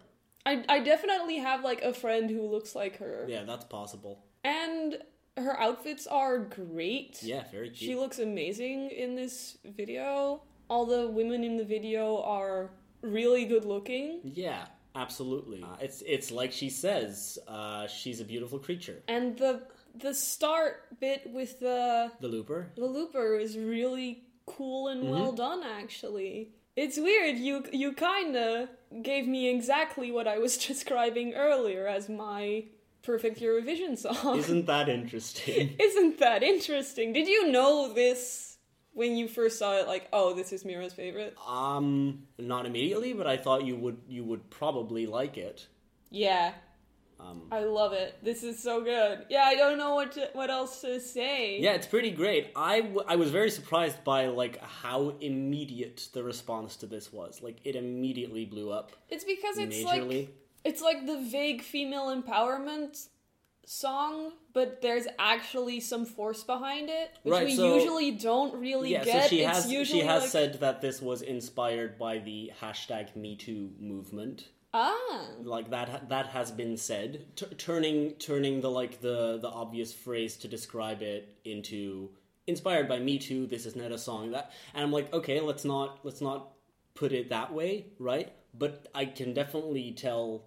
I, 0.45 0.63
I 0.69 0.79
definitely 0.79 1.37
have 1.37 1.63
like 1.63 1.81
a 1.81 1.93
friend 1.93 2.29
who 2.29 2.47
looks 2.47 2.75
like 2.75 2.97
her. 2.97 3.25
Yeah, 3.27 3.43
that's 3.43 3.65
possible. 3.65 4.23
And 4.43 4.97
her 5.37 5.59
outfits 5.59 6.07
are 6.07 6.39
great. 6.39 7.21
Yeah, 7.21 7.43
very 7.51 7.69
cute. 7.69 7.77
She 7.77 7.95
looks 7.95 8.19
amazing 8.19 8.89
in 8.89 9.15
this 9.15 9.57
video. 9.65 10.41
All 10.69 10.85
the 10.85 11.07
women 11.07 11.43
in 11.43 11.57
the 11.57 11.65
video 11.65 12.21
are 12.21 12.71
really 13.01 13.45
good 13.45 13.65
looking. 13.65 14.21
Yeah, 14.23 14.65
absolutely. 14.95 15.61
Uh, 15.61 15.75
it's 15.81 16.01
it's 16.05 16.31
like 16.31 16.51
she 16.51 16.69
says, 16.69 17.37
uh, 17.47 17.87
she's 17.87 18.21
a 18.21 18.25
beautiful 18.25 18.59
creature. 18.59 19.01
And 19.07 19.37
the 19.37 19.63
the 19.95 20.13
start 20.13 20.99
bit 20.99 21.29
with 21.31 21.59
the 21.59 22.11
The 22.19 22.27
looper. 22.27 22.71
the 22.75 22.85
looper 22.85 23.35
is 23.35 23.57
really 23.57 24.23
cool 24.45 24.87
and 24.87 25.03
Mm-hmm. 25.03 25.11
well 25.13 25.31
done 25.31 25.63
actually. 25.63 26.51
It's 26.75 26.97
weird. 26.97 27.37
You 27.37 27.63
you 27.71 27.93
kind 27.93 28.35
of 28.35 28.69
gave 29.03 29.27
me 29.27 29.49
exactly 29.49 30.11
what 30.11 30.27
I 30.27 30.37
was 30.37 30.57
describing 30.67 31.33
earlier 31.33 31.87
as 31.87 32.09
my 32.09 32.65
perfect 33.01 33.39
Eurovision 33.41 33.97
song. 33.97 34.37
Isn't 34.39 34.65
that 34.67 34.87
interesting? 34.99 35.75
Isn't 35.79 36.19
that 36.19 36.43
interesting? 36.43 37.13
Did 37.13 37.27
you 37.27 37.51
know 37.51 37.93
this 37.93 38.57
when 38.93 39.15
you 39.17 39.27
first 39.27 39.57
saw 39.59 39.77
it? 39.77 39.87
Like, 39.87 40.07
oh, 40.13 40.33
this 40.33 40.51
is 40.53 40.63
Mira's 40.65 40.93
favorite. 40.93 41.35
um, 41.47 42.23
not 42.37 42.65
immediately, 42.65 43.13
but 43.13 43.27
I 43.27 43.37
thought 43.37 43.65
you 43.65 43.75
would 43.77 43.97
you 44.07 44.23
would 44.23 44.49
probably 44.49 45.05
like 45.05 45.37
it. 45.37 45.67
Yeah, 46.11 46.53
Um, 47.19 47.43
I 47.51 47.59
love 47.65 47.91
it. 47.93 48.17
This 48.23 48.43
is 48.43 48.61
so 48.63 48.81
good. 48.83 49.25
Yeah, 49.29 49.43
I 49.43 49.55
don't 49.55 49.77
know 49.77 49.93
what 49.95 50.13
to, 50.13 50.29
what 50.33 50.49
else 50.49 50.81
to 50.81 50.99
say. 51.01 51.59
yeah, 51.59 51.73
it's 51.73 51.85
pretty 51.87 52.11
great. 52.11 52.51
I, 52.55 52.79
w- 52.81 53.03
I 53.07 53.17
was 53.17 53.29
very 53.29 53.49
surprised 53.51 54.03
by 54.05 54.27
like 54.27 54.61
how 54.63 55.15
immediate 55.19 56.07
the 56.13 56.23
response 56.23 56.77
to 56.77 56.85
this 56.85 57.11
was. 57.11 57.41
Like 57.43 57.57
it 57.65 57.75
immediately 57.75 58.45
blew 58.45 58.71
up 58.71 58.93
it's 59.09 59.25
because 59.25 59.57
it's 59.57 59.75
majorly. 59.77 60.19
like 60.27 60.35
it's 60.63 60.81
like 60.81 61.05
the 61.05 61.19
vague 61.29 61.61
female 61.61 62.07
empowerment 62.15 63.07
song, 63.65 64.31
but 64.53 64.81
there's 64.81 65.05
actually 65.19 65.79
some 65.79 66.05
force 66.05 66.43
behind 66.43 66.89
it, 66.89 67.11
which 67.23 67.33
Right, 67.33 67.45
we 67.47 67.55
so- 67.55 67.75
usually 67.75 68.11
don't 68.11 68.55
really 68.59 68.91
yeah, 68.93 69.03
get. 69.03 69.23
so 69.23 69.29
she 69.29 69.41
it's 69.41 69.65
has 69.65 69.87
she 69.87 69.99
has 69.99 70.21
like, 70.23 70.31
said 70.31 70.59
that 70.61 70.81
this 70.81 71.01
was 71.01 71.21
inspired 71.21 71.99
by 71.99 72.19
the 72.19 72.51
hashtag 72.61 73.15
Me 73.15 73.35
Too 73.35 73.71
movement. 73.79 74.45
Ah, 74.73 75.21
like 75.41 75.69
that 75.71 75.89
ha- 75.89 76.01
that 76.09 76.27
has 76.27 76.51
been 76.51 76.77
said 76.77 77.25
T- 77.35 77.45
turning 77.57 78.13
turning 78.13 78.61
the 78.61 78.69
like 78.69 79.01
the 79.01 79.37
the 79.41 79.49
obvious 79.49 79.93
phrase 79.93 80.37
to 80.37 80.47
describe 80.47 81.01
it 81.01 81.37
into 81.45 82.09
inspired 82.47 82.87
by 82.87 82.99
me 82.99 83.17
too 83.19 83.47
this 83.47 83.65
is 83.65 83.75
not 83.75 83.91
a 83.91 83.97
song 83.97 84.31
that 84.31 84.51
and 84.73 84.83
i'm 84.83 84.91
like 84.91 85.11
okay 85.13 85.39
let's 85.39 85.65
not 85.65 85.99
let's 86.03 86.21
not 86.21 86.51
put 86.95 87.11
it 87.11 87.29
that 87.29 87.53
way 87.53 87.85
right 87.99 88.31
but 88.53 88.87
i 88.95 89.05
can 89.05 89.33
definitely 89.33 89.91
tell 89.91 90.45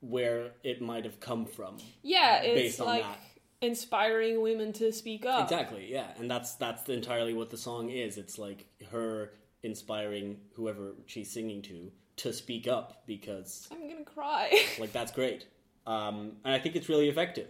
where 0.00 0.52
it 0.64 0.80
might 0.82 1.04
have 1.04 1.20
come 1.20 1.44
from 1.46 1.76
yeah, 2.02 2.42
it's 2.42 2.54
Based 2.60 2.80
on 2.80 2.86
like 2.86 3.02
that. 3.02 3.18
inspiring 3.60 4.40
women 4.42 4.72
to 4.74 4.92
speak 4.92 5.24
up. 5.24 5.44
exactly 5.44 5.86
yeah 5.90 6.08
and 6.18 6.30
that's 6.30 6.54
that's 6.54 6.88
entirely 6.88 7.34
what 7.34 7.50
the 7.50 7.56
song 7.56 7.90
is 7.90 8.18
it's 8.18 8.38
like 8.38 8.66
her 8.90 9.32
inspiring 9.62 10.36
whoever 10.54 10.94
she's 11.06 11.30
singing 11.30 11.62
to 11.62 11.90
to 12.16 12.32
speak 12.32 12.68
up 12.68 13.02
because 13.06 13.68
I'm 13.72 13.88
gonna 13.88 14.04
cry. 14.04 14.52
like 14.78 14.92
that's 14.92 15.12
great 15.12 15.46
um, 15.86 16.32
and 16.44 16.54
i 16.54 16.58
think 16.58 16.76
it's 16.76 16.88
really 16.88 17.08
effective 17.08 17.48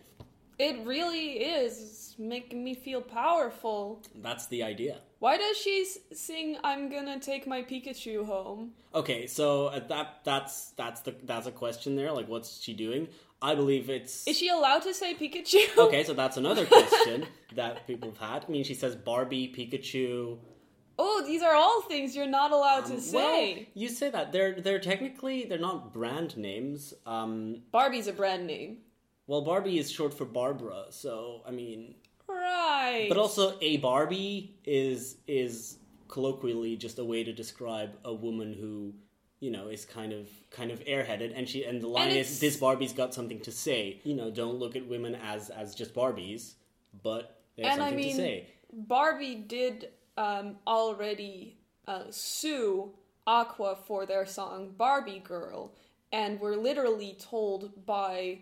It 0.59 0.77
really 0.87 1.29
is 1.57 1.73
It's 1.81 2.19
making 2.19 2.63
me 2.63 2.75
feel 2.75 3.01
powerful. 3.01 4.03
That's 4.23 4.47
the 4.49 4.63
idea. 4.63 4.99
Why 5.19 5.37
does 5.39 5.57
she 5.57 5.77
sing 6.13 6.59
"I'm 6.63 6.91
gonna 6.95 7.19
take 7.19 7.47
my 7.47 7.63
Pikachu 7.63 8.25
home"? 8.27 8.73
Okay, 8.95 9.27
so 9.27 9.69
uh, 9.69 9.81
that 9.89 10.21
that's 10.25 10.71
that's 10.77 11.01
the 11.07 11.13
that's 11.25 11.47
a 11.47 11.53
question 11.53 11.97
there. 11.97 12.13
Like, 12.13 12.29
what's 12.29 12.61
she 12.61 12.75
doing? 12.75 13.09
I 13.41 13.55
believe 13.55 13.89
it's 13.91 14.27
Is 14.29 14.37
she 14.39 14.49
allowed 14.51 14.83
to 14.83 14.93
say 14.95 15.15
Pikachu? 15.15 15.65
okay. 15.87 16.05
So 16.05 16.13
that's 16.15 16.37
another 16.37 16.67
question 16.77 17.27
that 17.55 17.87
people 17.87 18.11
have 18.13 18.19
had. 18.31 18.41
I 18.47 18.51
mean, 18.53 18.65
she 18.65 18.75
says 18.75 18.95
Barbie, 18.95 19.49
Pikachu. 19.57 20.37
Oh, 20.99 21.23
these 21.27 21.43
are 21.43 21.55
all 21.55 21.81
things 21.83 22.15
you're 22.15 22.27
not 22.27 22.53
allowed 22.53 22.87
to 22.87 22.95
Um, 22.95 23.01
say. 23.01 23.55
Well, 23.57 23.67
you 23.75 23.89
say 23.89 24.11
that 24.11 24.33
they're 24.33 24.61
they're 24.61 24.79
technically 24.79 25.45
they're 25.45 25.59
not 25.59 25.93
brand 25.93 26.37
names. 26.37 26.95
Um, 27.07 27.63
Barbie's 27.73 28.07
a 28.07 28.13
brand 28.13 28.47
name. 28.47 28.79
well, 29.27 29.43
Barbie 29.43 29.79
is 29.79 29.91
short 29.91 30.13
for 30.15 30.25
Barbara, 30.25 30.87
so 30.91 31.43
I 31.47 31.51
mean, 31.51 31.95
Right. 32.29 33.07
but 33.09 33.19
also 33.19 33.57
a 33.61 33.77
Barbie 33.79 34.57
is 34.65 35.17
is 35.27 35.79
colloquially 36.09 36.77
just 36.77 36.99
a 36.99 37.05
way 37.05 37.25
to 37.25 37.33
describe 37.33 37.91
a 38.05 38.13
woman 38.13 38.53
who 38.53 38.93
you 39.41 39.51
know 39.51 39.69
is 39.69 39.85
kind 39.85 40.13
of 40.13 40.29
kind 40.51 40.71
of 40.71 40.81
airheaded 40.85 41.33
and 41.35 41.49
she 41.49 41.65
and 41.65 41.81
the 41.81 41.87
line 41.89 42.09
And 42.09 42.19
is 42.19 42.39
this 42.39 42.57
barbie's 42.59 42.93
got 42.93 43.15
something 43.15 43.41
to 43.41 43.51
say 43.51 43.99
you 44.05 44.15
know 44.15 44.31
don't 44.31 44.57
look 44.59 44.77
at 44.77 44.87
women 44.87 45.15
as 45.17 45.49
as 45.51 45.75
just 45.75 45.95
barbies 45.95 46.55
but 47.03 47.41
they 47.57 47.63
have 47.65 47.73
And 47.73 47.83
I 47.83 47.87
something 47.87 48.05
mean- 48.05 48.17
to 48.17 48.23
say 48.23 48.47
Barbie 48.75 49.35
did 49.37 49.89
um, 50.17 50.57
already 50.67 51.57
uh, 51.87 52.05
sue 52.11 52.93
Aqua 53.27 53.77
for 53.87 54.07
their 54.07 54.27
song 54.27 54.75
Barbie 54.77 55.21
Girl 55.21 55.75
and 56.13 56.41
were 56.41 56.57
literally 56.57 57.17
told 57.19 57.87
by 57.87 58.39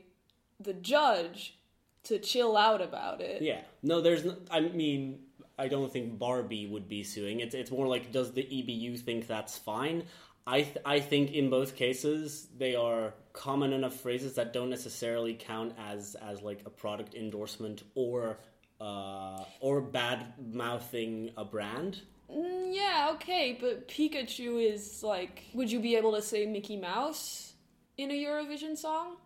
the 0.59 0.73
judge 0.75 1.59
to 2.05 2.19
chill 2.19 2.57
out 2.57 2.81
about 2.81 3.21
it. 3.21 3.43
Yeah. 3.43 3.61
No, 3.83 4.01
there's. 4.01 4.25
No, 4.25 4.37
I 4.51 4.61
mean, 4.61 5.21
I 5.59 5.69
don't 5.69 5.93
think 5.93 6.19
Barbie 6.19 6.67
would 6.67 6.89
be 6.89 7.05
suing. 7.05 7.41
It's 7.41 7.55
it's 7.55 7.71
more 7.71 7.87
like, 7.87 8.13
does 8.13 8.33
the 8.33 8.43
EBU 8.43 8.99
think 8.99 9.27
that's 9.27 9.59
fine? 9.59 10.05
I 10.47 10.63
th- 10.63 10.79
I 10.85 11.01
think 11.01 11.33
in 11.33 11.51
both 11.51 11.77
cases 11.77 12.49
they 12.57 12.75
are 12.75 13.15
common 13.33 13.73
enough 13.73 13.95
phrases 13.95 14.35
that 14.35 14.53
don't 14.53 14.71
necessarily 14.71 15.35
count 15.35 15.75
as 15.79 16.17
as 16.21 16.41
like 16.43 16.63
a 16.67 16.71
product 16.71 17.15
endorsement 17.15 17.83
or 17.95 18.39
uh, 18.81 19.45
or 19.61 19.81
bad 19.81 20.35
mouthing 20.53 21.31
a 21.37 21.45
brand. 21.45 22.01
Mm, 22.31 22.75
yeah, 22.75 23.11
okay, 23.15 23.59
but 23.61 23.89
Pikachu 23.89 24.73
is 24.73 25.03
like. 25.03 25.45
Would 25.55 25.71
you 25.71 25.81
be 25.81 25.97
able 25.97 26.15
to 26.15 26.23
say 26.23 26.47
Mickey 26.47 26.77
Mouse 26.77 27.55
in 27.97 28.11
a 28.11 28.15
Eurovision 28.15 28.77
song? 28.77 29.17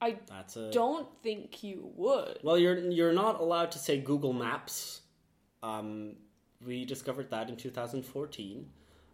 I 0.00 0.16
That's 0.28 0.56
a 0.56 0.70
don't 0.72 1.06
think 1.22 1.62
you 1.62 1.90
would. 1.94 2.38
Well, 2.42 2.58
you're 2.58 2.76
you're 2.76 3.12
not 3.12 3.40
allowed 3.40 3.70
to 3.72 3.78
say 3.78 4.00
Google 4.00 4.32
Maps. 4.32 5.02
Um, 5.62 6.16
we 6.64 6.84
discovered 6.84 7.30
that 7.30 7.48
in 7.48 7.56
2014. 7.56 8.68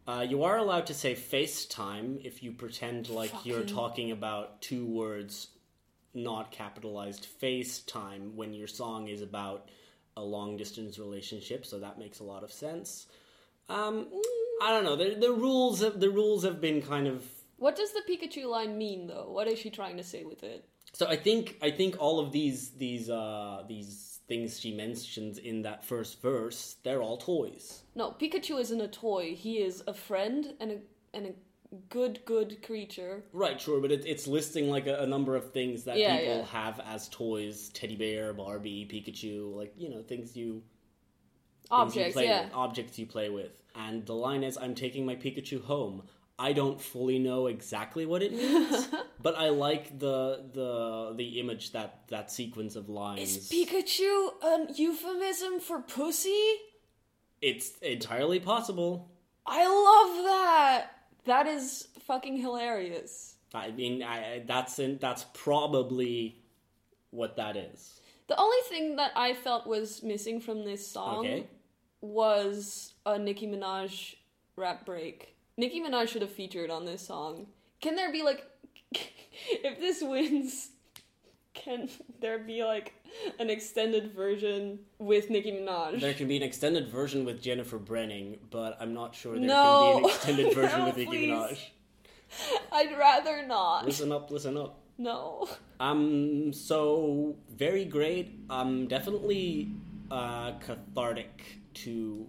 Uh, 0.06 0.24
you 0.26 0.42
are 0.42 0.56
allowed 0.56 0.86
to 0.86 0.94
say 0.94 1.14
FaceTime 1.14 2.24
if 2.24 2.42
you 2.42 2.52
pretend 2.52 3.10
like 3.10 3.44
you're 3.44 3.62
talking 3.64 4.10
about 4.10 4.62
two 4.62 4.86
words, 4.86 5.48
not 6.14 6.50
capitalized 6.50 7.26
FaceTime 7.40 8.34
when 8.34 8.54
your 8.54 8.66
song 8.68 9.08
is 9.08 9.22
about 9.22 9.70
a 10.16 10.22
long 10.22 10.56
distance 10.56 10.98
relationship. 10.98 11.64
So 11.64 11.78
that 11.78 11.98
makes 11.98 12.20
a 12.20 12.24
lot 12.24 12.42
of 12.42 12.52
sense. 12.52 13.06
Um, 13.68 14.08
I 14.62 14.70
don't 14.70 14.84
know. 14.84 14.96
The, 14.96 15.14
the 15.14 15.32
rules 15.32 15.80
have, 15.80 16.00
the 16.00 16.10
rules 16.10 16.42
have 16.44 16.60
been 16.60 16.82
kind 16.82 17.06
of 17.06 17.24
What 17.58 17.76
does 17.76 17.92
the 17.92 18.02
Pikachu 18.08 18.46
line 18.46 18.76
mean, 18.78 19.06
though? 19.06 19.28
What 19.30 19.46
is 19.46 19.58
she 19.58 19.70
trying 19.70 19.96
to 19.98 20.02
say 20.02 20.24
with 20.24 20.42
it? 20.42 20.64
So 20.94 21.06
I 21.06 21.16
think 21.16 21.58
I 21.60 21.70
think 21.70 21.96
all 22.00 22.18
of 22.18 22.32
these 22.32 22.70
these 22.70 23.10
uh 23.10 23.62
these 23.68 24.20
things 24.26 24.58
she 24.58 24.74
mentions 24.74 25.38
in 25.38 25.62
that 25.62 25.84
first 25.84 26.20
verse, 26.22 26.76
they're 26.82 27.02
all 27.02 27.18
toys. 27.18 27.82
No, 27.94 28.10
Pikachu 28.18 28.58
isn't 28.58 28.80
a 28.80 28.88
toy. 28.88 29.34
He 29.34 29.58
is 29.58 29.82
a 29.86 29.94
friend 29.94 30.54
and 30.60 30.72
a 30.72 30.78
and 31.12 31.26
a 31.26 31.32
good 31.88 32.20
good 32.24 32.62
creature. 32.62 33.24
Right, 33.32 33.60
sure, 33.60 33.80
but 33.80 33.92
it, 33.92 34.04
it's 34.06 34.26
listing 34.26 34.68
like 34.70 34.86
a, 34.86 35.00
a 35.02 35.06
number 35.06 35.36
of 35.36 35.52
things 35.52 35.84
that 35.84 35.96
Yeah, 35.98 36.16
people 36.18 36.36
yeah. 36.38 36.44
have 36.46 36.80
as 36.80 37.08
toys: 37.08 37.68
teddy 37.70 37.96
bear, 37.96 38.32
Barbie, 38.32 38.88
Pikachu, 38.90 39.54
like 39.54 39.72
you 39.76 39.88
know 39.90 40.02
things 40.02 40.36
you 40.36 40.62
things 41.70 41.70
you 41.70 41.76
Objects, 41.76 42.12
play 42.14 42.24
yeah. 42.26 42.44
with, 42.44 42.54
objects 42.54 42.98
you 42.98 43.06
play 43.06 43.28
with. 43.28 43.52
And 43.74 44.04
the 44.06 44.14
line 44.14 44.42
is, 44.42 44.56
"I'm 44.56 44.74
taking 44.74 45.04
my 45.06 45.16
Pikachu 45.16 45.62
home." 45.64 46.02
I 46.40 46.52
don't 46.52 46.80
fully 46.80 47.18
know 47.18 47.48
exactly 47.48 48.06
what 48.06 48.22
it 48.22 48.32
means, 48.32 48.88
but 49.20 49.36
I 49.36 49.48
like 49.48 49.98
the 49.98 50.44
the 50.52 51.12
the 51.16 51.40
image 51.40 51.72
that 51.72 52.02
that 52.08 52.30
sequence 52.30 52.76
of 52.76 52.88
lines. 52.88 53.36
Is 53.36 53.50
Pikachu 53.50 54.30
an 54.42 54.68
euphemism 54.74 55.60
for 55.60 55.80
pussy? 55.80 56.44
it's 57.40 57.76
entirely 57.82 58.40
possible. 58.40 59.10
I 59.46 59.64
love 59.66 60.24
that. 60.26 60.90
That 61.24 61.46
is 61.46 61.88
fucking 62.06 62.38
hilarious. 62.38 63.36
I 63.54 63.70
mean, 63.70 64.02
I, 64.02 64.42
that's 64.46 64.78
in, 64.78 64.98
that's 64.98 65.24
probably 65.34 66.42
what 67.10 67.36
that 67.36 67.56
is. 67.56 68.00
The 68.28 68.38
only 68.38 68.58
thing 68.68 68.96
that 68.96 69.12
I 69.16 69.32
felt 69.34 69.66
was 69.66 70.02
missing 70.02 70.40
from 70.40 70.64
this 70.64 70.86
song 70.86 71.20
Okay. 71.20 71.46
was 72.00 72.92
a 73.06 73.18
Nicki 73.18 73.46
Minaj 73.46 74.16
rap 74.56 74.84
break. 74.84 75.34
Nicki 75.56 75.80
Minaj 75.80 76.08
should 76.08 76.22
have 76.22 76.30
featured 76.32 76.70
on 76.70 76.84
this 76.84 77.06
song. 77.06 77.46
Can 77.80 77.96
there 77.96 78.12
be 78.12 78.22
like, 78.22 78.44
if 78.92 79.80
this 79.80 80.02
wins, 80.02 80.70
can 81.64 81.88
there 82.20 82.38
be 82.38 82.64
like 82.64 82.94
an 83.38 83.50
extended 83.50 84.12
version 84.14 84.78
with 84.98 85.30
Nicki 85.30 85.52
Minaj? 85.52 86.00
There 86.00 86.14
can 86.14 86.28
be 86.28 86.36
an 86.36 86.42
extended 86.42 86.88
version 86.88 87.24
with 87.24 87.42
Jennifer 87.42 87.78
Brenning, 87.78 88.38
but 88.50 88.76
I'm 88.80 88.94
not 88.94 89.14
sure 89.14 89.34
there 89.38 89.46
No. 89.46 89.92
can 89.92 90.02
be 90.02 90.08
an 90.08 90.10
extended 90.14 90.54
version 90.62 90.78
No, 90.80 90.84
with 90.86 90.96
Nicki 90.96 91.10
please. 91.10 91.30
Minaj. 91.30 91.58
I'd 92.72 92.98
rather 92.98 93.46
not. 93.46 93.86
Listen 93.86 94.12
up, 94.12 94.30
listen 94.30 94.56
up. 94.56 94.80
No. 94.98 95.48
Um, 95.80 96.52
so 96.52 97.36
very 97.50 97.84
great. 97.84 98.38
Um, 98.50 98.86
definitely 98.88 99.70
uh, 100.10 100.52
cathartic 100.58 101.58
to 101.74 102.26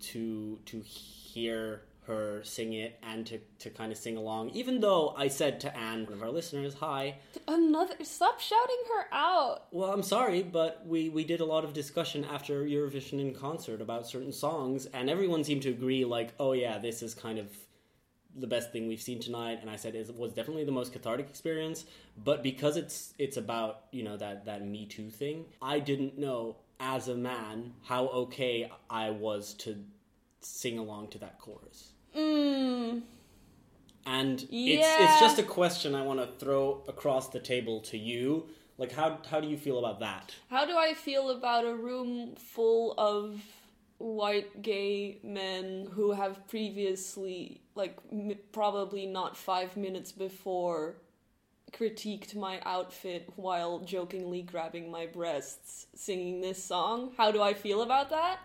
to 0.00 0.58
to 0.66 0.80
hear 0.80 1.82
her 2.06 2.42
sing 2.42 2.72
it 2.72 2.98
and 3.02 3.26
to, 3.26 3.38
to 3.60 3.70
kind 3.70 3.92
of 3.92 3.98
sing 3.98 4.16
along. 4.16 4.50
Even 4.50 4.80
though 4.80 5.14
I 5.16 5.28
said 5.28 5.60
to 5.60 5.76
Anne, 5.76 6.04
one 6.04 6.14
of 6.14 6.22
our 6.22 6.30
listeners, 6.30 6.74
hi, 6.74 7.16
Another. 7.46 7.94
Stop 8.02 8.40
shouting 8.40 8.82
her 8.88 9.06
out. 9.12 9.66
Well, 9.70 9.92
I'm 9.92 10.02
sorry, 10.02 10.42
but 10.42 10.84
we, 10.86 11.08
we 11.08 11.24
did 11.24 11.40
a 11.40 11.44
lot 11.44 11.64
of 11.64 11.72
discussion 11.72 12.24
after 12.24 12.64
Eurovision 12.64 13.20
in 13.20 13.34
concert 13.34 13.80
about 13.80 14.08
certain 14.08 14.32
songs, 14.32 14.86
and 14.86 15.08
everyone 15.08 15.44
seemed 15.44 15.62
to 15.62 15.70
agree, 15.70 16.04
like, 16.04 16.34
oh 16.40 16.52
yeah, 16.52 16.78
this 16.78 17.02
is 17.02 17.14
kind 17.14 17.38
of 17.38 17.48
the 18.34 18.46
best 18.46 18.72
thing 18.72 18.88
we've 18.88 19.00
seen 19.00 19.20
tonight. 19.20 19.58
And 19.60 19.70
I 19.70 19.76
said 19.76 19.94
it 19.94 20.16
was 20.16 20.32
definitely 20.32 20.64
the 20.64 20.72
most 20.72 20.92
cathartic 20.92 21.28
experience, 21.28 21.84
but 22.24 22.42
because 22.42 22.76
it's 22.76 23.14
it's 23.18 23.36
about 23.36 23.84
you 23.92 24.02
know 24.02 24.16
that 24.16 24.46
that 24.46 24.66
Me 24.66 24.86
Too 24.86 25.10
thing, 25.10 25.44
I 25.60 25.78
didn't 25.78 26.18
know 26.18 26.56
as 26.80 27.08
a 27.08 27.14
man 27.14 27.74
how 27.84 28.08
okay 28.08 28.70
I 28.90 29.10
was 29.10 29.54
to 29.54 29.76
sing 30.40 30.78
along 30.78 31.08
to 31.08 31.18
that 31.18 31.38
chorus. 31.38 31.91
Mmm. 32.16 33.02
And 34.04 34.42
it's 34.50 34.50
it's 34.50 35.20
just 35.20 35.38
a 35.38 35.42
question 35.42 35.94
I 35.94 36.02
want 36.02 36.20
to 36.20 36.26
throw 36.44 36.82
across 36.88 37.28
the 37.28 37.38
table 37.40 37.80
to 37.82 37.98
you. 37.98 38.48
Like 38.78 38.92
how 38.92 39.18
how 39.30 39.40
do 39.40 39.48
you 39.48 39.56
feel 39.56 39.78
about 39.78 40.00
that? 40.00 40.34
How 40.50 40.66
do 40.66 40.76
I 40.76 40.94
feel 40.94 41.30
about 41.30 41.64
a 41.64 41.74
room 41.74 42.34
full 42.36 42.94
of 42.98 43.40
white 44.02 44.62
gay 44.62 45.18
men 45.22 45.88
who 45.92 46.10
have 46.12 46.46
previously, 46.48 47.60
like, 47.76 47.96
m- 48.10 48.32
probably 48.50 49.06
not 49.06 49.36
five 49.36 49.76
minutes 49.76 50.10
before, 50.10 50.96
critiqued 51.72 52.34
my 52.34 52.60
outfit 52.66 53.30
while 53.36 53.78
jokingly 53.80 54.42
grabbing 54.42 54.90
my 54.90 55.06
breasts 55.06 55.86
singing 55.94 56.40
this 56.40 56.62
song? 56.62 57.12
How 57.16 57.30
do 57.30 57.40
I 57.40 57.54
feel 57.54 57.82
about 57.82 58.10
that? 58.10 58.40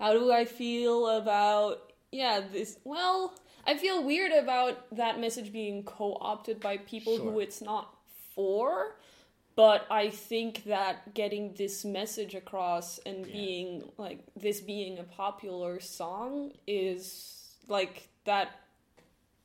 How 0.00 0.12
do 0.12 0.32
I 0.32 0.46
feel 0.46 1.06
about, 1.08 1.85
yeah, 2.12 2.40
this, 2.52 2.78
well, 2.84 3.34
I 3.66 3.76
feel 3.76 4.02
weird 4.04 4.32
about 4.32 4.94
that 4.96 5.20
message 5.20 5.52
being 5.52 5.82
co 5.84 6.16
opted 6.20 6.60
by 6.60 6.76
people 6.78 7.16
who 7.18 7.40
it's 7.40 7.60
not 7.60 7.94
for 8.34 8.96
but 9.56 9.86
I 9.90 10.10
think 10.10 10.64
that 10.64 11.14
getting 11.14 11.54
this 11.54 11.82
message 11.82 12.34
across 12.34 12.98
and 13.06 13.24
being 13.24 13.84
like 13.96 14.20
this 14.36 14.60
being 14.60 14.98
a 14.98 15.02
popular 15.02 15.80
song 15.80 16.52
is 16.66 17.54
like 17.66 18.08
that 18.24 18.50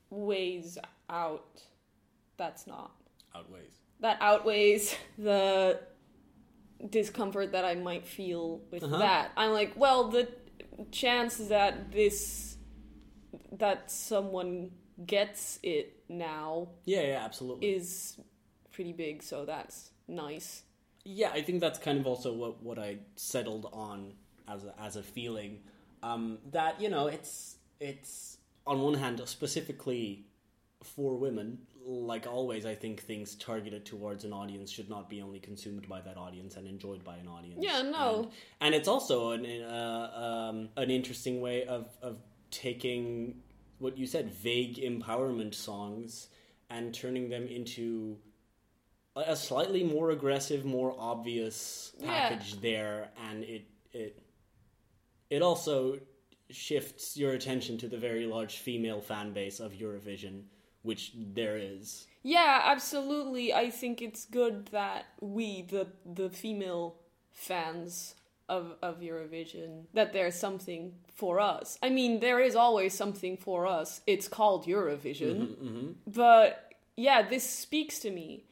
weighs 0.09 0.77
out. 1.09 1.61
That's 2.35 2.67
not. 2.67 2.91
Outweighs. 3.33 3.71
That 4.01 4.17
outweighs 4.19 4.95
the 5.17 5.79
discomfort 6.89 7.53
that 7.53 7.63
I 7.63 7.75
might 7.75 8.05
feel 8.05 8.59
with 8.69 8.83
Uh-huh. 8.83 8.97
that. 8.97 9.31
I'm 9.37 9.51
like, 9.51 9.71
well, 9.77 10.09
the 10.09 10.27
chance 10.91 11.37
that 11.37 11.91
this 11.93 12.50
that 13.51 13.91
someone 13.91 14.71
gets 15.05 15.59
it 15.63 16.03
now 16.09 16.69
Yeah, 16.85 17.01
yeah, 17.01 17.21
absolutely. 17.25 17.69
is 17.73 18.17
pretty 18.71 18.93
big, 18.93 19.23
so 19.23 19.45
that's 19.45 19.91
nice. 20.07 20.63
yeah, 21.03 21.31
I 21.31 21.41
think 21.41 21.59
that's 21.61 21.79
kind 21.79 21.99
of 21.99 22.05
also 22.07 22.33
what 22.33 22.61
what 22.63 22.77
I 22.79 22.97
settled 23.15 23.69
on 23.73 24.13
as 24.47 24.63
a, 24.65 24.73
as 24.81 24.95
a 24.97 25.03
feeling 25.03 25.59
um, 26.03 26.37
that 26.51 26.79
you 26.81 26.89
know 26.89 27.07
it's 27.07 27.57
it's 27.79 28.37
on 28.67 28.81
one 28.81 28.93
hand 28.95 29.21
specifically 29.25 30.25
for 30.83 31.17
women. 31.17 31.59
Like 31.83 32.27
always, 32.27 32.67
I 32.67 32.75
think 32.75 33.01
things 33.01 33.33
targeted 33.35 33.85
towards 33.85 34.23
an 34.23 34.33
audience 34.33 34.69
should 34.69 34.87
not 34.89 35.09
be 35.09 35.19
only 35.23 35.39
consumed 35.39 35.89
by 35.89 35.99
that 36.01 36.15
audience 36.15 36.55
and 36.55 36.67
enjoyed 36.67 37.03
by 37.03 37.17
an 37.17 37.27
audience. 37.27 37.63
Yeah, 37.63 37.81
no. 37.81 38.17
And, 38.25 38.31
and 38.61 38.75
it's 38.75 38.87
also 38.87 39.31
an 39.31 39.43
uh, 39.63 40.11
um, 40.51 40.69
an 40.77 40.91
interesting 40.91 41.41
way 41.41 41.65
of 41.65 41.87
of 42.03 42.17
taking 42.51 43.41
what 43.79 43.97
you 43.97 44.05
said 44.05 44.31
vague 44.31 44.75
empowerment 44.77 45.53
songs 45.55 46.27
and 46.69 46.93
turning 46.93 47.29
them 47.29 47.47
into 47.47 48.17
a 49.15 49.35
slightly 49.35 49.83
more 49.83 50.11
aggressive, 50.11 50.63
more 50.63 50.95
obvious 50.97 51.93
Yeah. 51.99 52.29
package 52.29 52.61
there, 52.61 53.11
and 53.27 53.43
it 53.43 53.65
it 53.91 54.21
it 55.29 55.41
also 55.41 55.99
shifts 56.49 57.17
your 57.17 57.33
attention 57.33 57.77
to 57.77 57.87
the 57.87 57.97
very 57.97 58.25
large 58.25 58.57
female 58.57 59.01
fan 59.01 59.33
base 59.33 59.59
of 59.59 59.73
Eurovision, 59.73 60.43
which 60.83 61.11
there 61.15 61.57
is. 61.57 62.07
Yeah, 62.23 62.61
absolutely. 62.65 63.53
I 63.53 63.69
think 63.69 64.01
it's 64.01 64.25
good 64.25 64.67
that 64.67 65.05
we, 65.19 65.63
the 65.63 65.87
the 66.05 66.29
female 66.29 66.95
fans 67.31 68.15
of, 68.51 68.75
of 68.83 68.99
Eurovision 68.99 69.85
that 69.93 70.11
there's 70.11 70.35
something 70.35 70.93
for 71.15 71.39
us. 71.39 71.79
I 71.81 71.89
mean, 71.89 72.19
there 72.19 72.41
is 72.41 72.55
always 72.55 72.93
something 72.93 73.37
for 73.37 73.65
us. 73.65 74.01
It's 74.05 74.27
called 74.27 74.65
Eurovision. 74.65 75.37
Mm-hmm, 75.37 75.67
mm-hmm. 75.67 75.87
But 76.05 76.73
yeah, 76.97 77.27
this 77.27 77.49
speaks 77.49 77.99
to 77.99 78.11
me. 78.11 78.43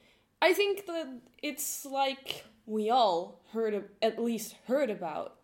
I 0.41 0.53
think 0.53 0.85
that 0.88 1.07
it's 1.43 1.85
like 1.85 2.45
we 2.65 2.89
all 2.89 3.41
heard 3.51 3.73
of, 3.73 3.83
at 4.01 4.23
least 4.23 4.55
heard 4.67 4.89
about 4.89 5.35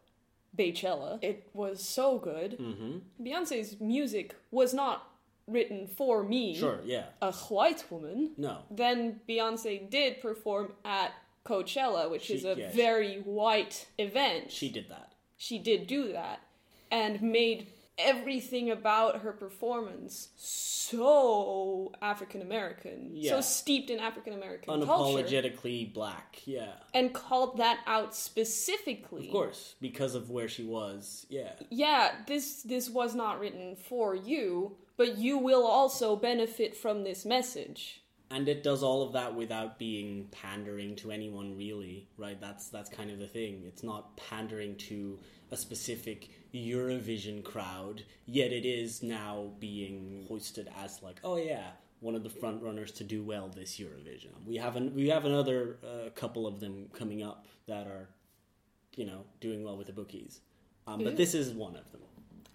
Beychella. 0.57 1.19
It 1.21 1.49
was 1.53 1.83
so 1.83 2.17
good. 2.17 2.57
Mm-hmm. 2.57 3.25
Beyonce's 3.25 3.81
music 3.81 4.35
was 4.51 4.73
not 4.73 5.11
written 5.47 5.85
for 5.85 6.23
me, 6.23 6.55
Sure, 6.55 6.79
yeah. 6.85 7.07
a 7.21 7.33
white 7.33 7.83
woman. 7.91 8.31
No. 8.37 8.59
Then 8.71 9.19
Beyonce 9.27 9.89
did 9.89 10.21
perform 10.21 10.71
at 10.85 11.11
Coachella, 11.45 12.09
which 12.09 12.29
is 12.29 12.43
a 12.45 12.55
yeah, 12.57 12.71
she- 12.71 12.75
very 12.77 13.15
white 13.21 13.87
event. 13.97 14.51
She 14.51 14.69
did 14.69 14.89
that. 14.89 15.11
she 15.37 15.59
did 15.59 15.85
do 15.87 16.11
that 16.13 16.39
and 16.91 17.21
made 17.21 17.67
everything 17.97 18.69
about 18.71 19.21
her 19.21 19.31
performance 19.31 20.29
so 20.37 21.91
African 22.01 22.41
American, 22.41 23.09
Yeah. 23.13 23.31
so 23.31 23.41
steeped 23.41 23.89
in 23.89 23.99
African 23.99 24.33
American 24.33 24.65
culture, 24.67 24.85
Unapologetically 24.85 25.91
black, 25.93 26.41
yeah. 26.45 26.73
and 26.93 27.13
called 27.13 27.57
that 27.57 27.79
out 27.87 28.15
specifically. 28.15 29.25
Of 29.27 29.31
course, 29.31 29.75
because 29.81 30.13
of 30.15 30.29
where 30.29 30.47
she 30.47 30.63
was, 30.63 31.25
yeah. 31.29 31.53
Yeah, 31.69 32.11
this 32.27 32.61
this 32.63 32.89
was 32.89 33.15
not 33.15 33.39
written 33.39 33.75
for 33.75 34.13
you, 34.15 34.77
but 34.97 35.17
you 35.17 35.37
will 35.37 35.65
also 35.65 36.15
benefit 36.15 36.75
from 36.75 37.03
this 37.03 37.25
message. 37.25 38.01
And 38.35 38.47
it 38.49 38.63
does 38.63 38.83
all 38.83 39.01
of 39.01 39.13
that 39.13 39.33
without 39.33 39.79
being 39.79 40.27
pandering 40.31 40.95
to 40.97 41.11
anyone 41.11 41.57
really 41.57 42.07
right? 42.17 42.39
That's 42.39 42.67
that's 42.67 42.89
kind 42.89 43.09
of 43.11 43.19
the 43.19 43.27
thing. 43.27 43.63
It's 43.65 43.83
not 43.83 44.15
pandering 44.17 44.75
to 44.89 45.19
a 45.51 45.57
specific 45.57 46.29
eurovision 46.53 47.43
crowd 47.43 48.03
yet 48.25 48.51
it 48.51 48.65
is 48.65 49.03
now 49.03 49.51
being 49.59 50.25
hoisted 50.27 50.69
as 50.81 51.03
like 51.03 51.19
oh 51.23 51.35
yeah 51.35 51.71
one 51.99 52.15
of 52.15 52.23
the 52.23 52.29
front 52.29 52.61
runners 52.61 52.91
to 52.91 53.03
do 53.03 53.23
well 53.23 53.49
this 53.49 53.79
eurovision. 53.79 54.29
We 54.45 54.57
have 54.57 54.75
an, 54.75 54.93
we 54.93 55.09
have 55.09 55.25
another 55.25 55.77
uh, 55.83 56.09
couple 56.11 56.45
of 56.45 56.59
them 56.59 56.87
coming 56.93 57.23
up 57.23 57.47
that 57.67 57.87
are 57.87 58.09
you 58.95 59.05
know 59.05 59.23
doing 59.39 59.63
well 59.63 59.77
with 59.77 59.87
the 59.87 59.93
bookies. 59.93 60.41
Um, 60.87 61.03
but 61.03 61.17
this 61.17 61.33
is 61.33 61.51
one 61.51 61.75
of 61.75 61.91
them. 61.91 62.01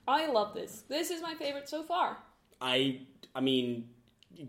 I 0.07 0.29
love 0.29 0.55
this. 0.55 0.85
This 0.89 1.11
is 1.11 1.21
my 1.21 1.35
favorite 1.35 1.69
so 1.69 1.83
far. 1.83 2.19
i 2.61 3.01
i 3.35 3.41
mean 3.41 3.89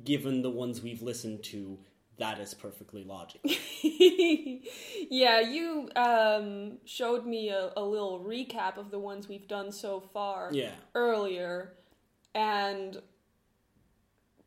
given 0.04 0.42
the 0.42 0.50
ones 0.50 0.82
we've 0.82 1.02
listened 1.02 1.44
to 1.44 1.80
that 2.18 2.40
is 2.40 2.54
perfectly 2.54 3.04
logical 3.04 3.50
yeah, 3.84 5.40
you 5.40 5.90
um, 5.96 6.78
showed 6.86 7.26
me 7.26 7.50
a, 7.50 7.72
a 7.76 7.84
little 7.84 8.20
recap 8.20 8.78
of 8.78 8.92
the 8.92 9.00
ones 9.00 9.28
we've 9.28 9.48
done 9.48 9.72
so 9.72 10.00
far 10.00 10.50
yeah 10.52 10.72
earlier, 10.94 11.74
and 12.36 13.02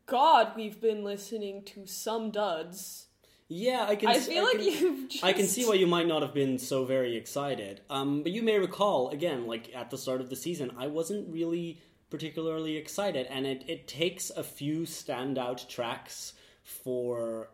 God, 0.05 0.51
we've 0.55 0.79
been 0.79 1.03
listening 1.03 1.63
to 1.63 1.87
some 1.87 2.29
duds. 2.29 3.07
Yeah, 3.47 3.85
I 3.87 3.95
can. 3.95 4.09
I 4.09 4.19
feel 4.19 4.43
like 4.43 4.57
can- 4.57 4.65
you've 4.65 5.09
just... 5.09 5.23
I 5.23 5.33
can 5.33 5.47
see 5.47 5.65
why 5.65 5.75
you 5.75 5.87
might 5.87 6.07
not 6.07 6.21
have 6.21 6.33
been 6.33 6.57
so 6.57 6.85
very 6.85 7.15
excited. 7.15 7.81
Um, 7.89 8.23
but 8.23 8.31
you 8.31 8.43
may 8.43 8.59
recall 8.59 9.09
again, 9.09 9.47
like 9.47 9.71
at 9.75 9.89
the 9.89 9.97
start 9.97 10.21
of 10.21 10.29
the 10.29 10.35
season, 10.35 10.71
I 10.77 10.87
wasn't 10.87 11.31
really 11.31 11.81
particularly 12.09 12.77
excited, 12.77 13.27
and 13.29 13.45
it 13.45 13.63
it 13.67 13.87
takes 13.87 14.29
a 14.29 14.43
few 14.43 14.81
standout 14.81 15.67
tracks 15.67 16.33
for 16.63 17.49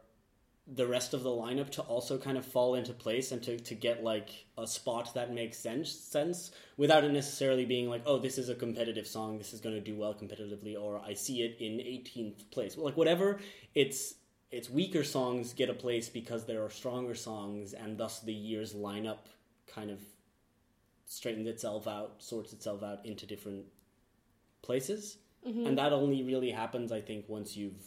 the 0.68 0.88
rest 0.88 1.14
of 1.14 1.24
the 1.24 1.30
lineup 1.30 1.70
to 1.70 1.82
also 1.82 2.18
kind 2.18 2.38
of 2.38 2.46
fall 2.46 2.76
into 2.76 2.94
place 2.94 3.32
and 3.32 3.44
to, 3.44 3.58
to 3.60 3.76
get 3.76 4.04
like 4.04 4.46
a 4.58 4.66
spot 4.66 5.14
that 5.16 5.34
makes 5.34 5.58
sense 5.58 5.92
sense 5.92 6.52
without 6.78 7.04
it 7.04 7.12
necessarily 7.12 7.66
being 7.66 7.90
like 7.90 8.04
oh 8.06 8.18
this 8.18 8.38
is 8.38 8.48
a 8.48 8.56
competitive 8.56 9.08
song 9.08 9.38
this 9.38 9.54
is 9.54 9.60
going 9.60 9.76
to 9.76 9.82
do 9.82 9.98
well 9.98 10.14
competitively 10.14 10.80
or 10.80 11.02
I 11.06 11.14
see 11.14 11.42
it 11.42 11.58
in 11.60 11.74
18th 11.78 12.50
place. 12.52 12.78
Like 12.78 12.96
whatever 12.96 13.40
it's 13.76 14.16
it's 14.52 14.70
weaker 14.70 15.04
songs 15.04 15.54
get 15.54 15.70
a 15.70 15.74
place 15.74 16.10
because 16.10 16.46
there 16.46 16.64
are 16.64 16.70
stronger 16.70 17.16
songs 17.16 17.74
and 17.74 17.98
thus 17.98 18.20
the 18.20 18.34
year's 18.34 18.74
lineup 18.74 19.26
kind 19.68 19.90
of 19.90 20.00
straightens 21.06 21.48
itself 21.48 21.88
out 21.88 22.16
sorts 22.20 22.54
itself 22.54 22.84
out 22.84 23.06
into 23.06 23.26
different 23.26 23.66
places. 24.62 25.18
And 25.66 25.78
that 25.78 25.92
only 25.92 26.22
really 26.24 26.52
happens 26.52 26.92
I 26.92 27.02
think 27.02 27.26
once 27.28 27.58
you've 27.58 27.84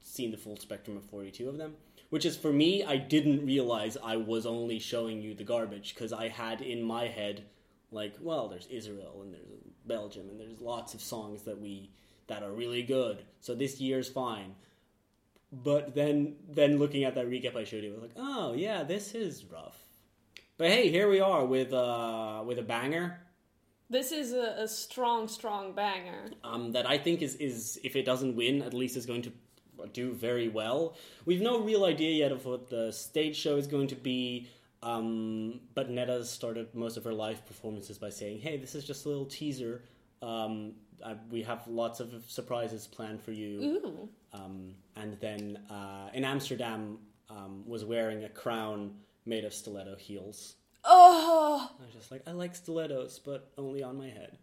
seen 0.00 0.30
the 0.30 0.38
full 0.38 0.56
spectrum 0.56 0.96
of 0.96 1.04
42 1.04 1.48
of 1.48 1.58
them 1.58 1.74
which 2.10 2.24
is 2.24 2.36
for 2.36 2.52
me 2.52 2.84
i 2.84 2.96
didn't 2.96 3.44
realize 3.44 3.96
i 4.04 4.16
was 4.16 4.46
only 4.46 4.78
showing 4.78 5.20
you 5.20 5.34
the 5.34 5.42
garbage 5.42 5.92
because 5.92 6.12
i 6.12 6.28
had 6.28 6.60
in 6.60 6.80
my 6.80 7.08
head 7.08 7.44
like 7.90 8.14
well 8.20 8.48
there's 8.48 8.68
israel 8.68 9.20
and 9.22 9.34
there's 9.34 9.42
belgium 9.84 10.28
and 10.30 10.38
there's 10.38 10.60
lots 10.60 10.94
of 10.94 11.00
songs 11.00 11.42
that 11.42 11.60
we 11.60 11.90
that 12.26 12.42
are 12.42 12.52
really 12.52 12.82
good 12.82 13.24
so 13.40 13.54
this 13.54 13.80
year's 13.80 14.08
fine. 14.08 14.54
But 15.52 15.94
then 15.94 16.36
then 16.48 16.78
looking 16.78 17.04
at 17.04 17.14
that 17.14 17.30
recap 17.30 17.56
i 17.56 17.64
showed 17.64 17.84
you 17.84 17.90
i 17.90 17.94
was 17.94 18.02
like 18.02 18.16
oh 18.16 18.52
yeah 18.52 18.82
this 18.82 19.14
is 19.14 19.44
rough. 19.44 19.78
But 20.58 20.70
hey 20.70 20.90
here 20.90 21.08
we 21.08 21.20
are 21.20 21.44
with 21.44 21.72
uh 21.72 22.42
with 22.44 22.58
a 22.58 22.62
banger 22.62 23.20
This 23.88 24.10
is 24.12 24.32
a, 24.32 24.56
a 24.58 24.68
strong, 24.68 25.28
strong 25.28 25.72
banger. 25.72 26.24
um, 26.42 26.72
that 26.72 26.88
I 26.88 26.98
think 26.98 27.22
is 27.22 27.36
is 27.36 27.78
if 27.84 27.94
it 27.96 28.04
doesn't 28.04 28.34
win, 28.36 28.62
at 28.62 28.74
least 28.74 28.96
is 28.96 29.06
going 29.06 29.22
to 29.22 29.32
do 29.92 30.12
very 30.12 30.48
well. 30.48 30.96
We've 31.24 31.40
no 31.42 31.60
real 31.60 31.84
idea 31.84 32.12
yet 32.12 32.32
of 32.32 32.44
what 32.44 32.68
the 32.68 32.92
stage 32.92 33.36
show 33.36 33.56
is 33.56 33.66
going 33.66 33.88
to 33.88 33.94
be. 33.96 34.48
Um, 34.82 35.60
but 35.74 35.90
Netta 35.90 36.24
started 36.24 36.74
most 36.74 36.96
of 36.96 37.04
her 37.04 37.12
live 37.12 37.44
performances 37.46 37.98
by 37.98 38.10
saying, 38.10 38.40
"Hey, 38.40 38.56
this 38.56 38.74
is 38.74 38.84
just 38.84 39.06
a 39.06 39.08
little 39.08 39.26
teaser. 39.26 39.82
Um, 40.22 40.72
I, 41.04 41.16
we 41.30 41.42
have 41.42 41.66
lots 41.68 42.00
of 42.00 42.24
surprises 42.28 42.86
planned 42.86 43.22
for 43.22 43.32
you." 43.32 43.62
Ooh. 43.62 44.08
Um, 44.32 44.74
and 44.96 45.16
then 45.20 45.58
uh, 45.70 46.10
in 46.12 46.24
Amsterdam, 46.24 46.98
um, 47.30 47.62
was 47.66 47.84
wearing 47.84 48.24
a 48.24 48.28
crown 48.28 48.94
made 49.24 49.44
of 49.44 49.52
stiletto 49.54 49.96
heels. 49.96 50.56
Oh, 50.88 51.70
I 51.80 51.84
was 51.84 51.92
just 51.94 52.10
like, 52.12 52.22
I 52.26 52.32
like 52.32 52.54
stilettos, 52.54 53.18
but 53.18 53.50
only 53.58 53.82
on 53.82 53.98
my 53.98 54.08
head. 54.08 54.38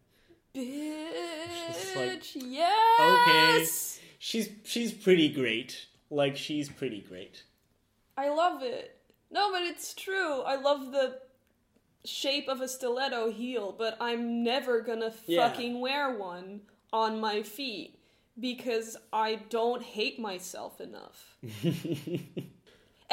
bitch! 0.56 1.96
like, 1.96 2.24
yes. 2.36 4.00
She's 4.20 4.50
she's 4.64 4.92
pretty 4.94 5.30
great. 5.30 5.88
Like 6.10 6.38
she's 6.38 6.70
pretty 6.70 7.02
great. 7.02 7.44
I 8.18 8.30
love 8.30 8.62
it. 8.64 8.98
No, 9.32 9.52
but 9.52 9.62
it's 9.64 9.94
true. 9.94 10.42
I 10.42 10.56
love 10.56 10.92
the 10.92 11.20
shape 12.06 12.48
of 12.48 12.62
a 12.62 12.68
stiletto 12.68 13.32
heel, 13.32 13.74
but 13.78 13.98
I'm 14.00 14.44
never 14.44 14.82
gonna 14.82 15.14
Yeah. 15.26 15.48
fucking 15.50 15.80
wear 15.82 16.16
one 16.18 16.62
on 16.92 17.20
my 17.20 17.42
feet 17.42 18.00
because 18.40 18.96
I 19.12 19.36
don't 19.50 19.82
hate 19.82 20.20
myself 20.20 20.80
enough. 20.82 21.38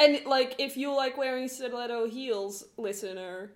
and 0.01 0.25
like, 0.25 0.55
if 0.59 0.75
you 0.77 0.95
like 0.95 1.17
wearing 1.17 1.47
stiletto 1.47 2.07
heels, 2.07 2.65
listener, 2.77 3.51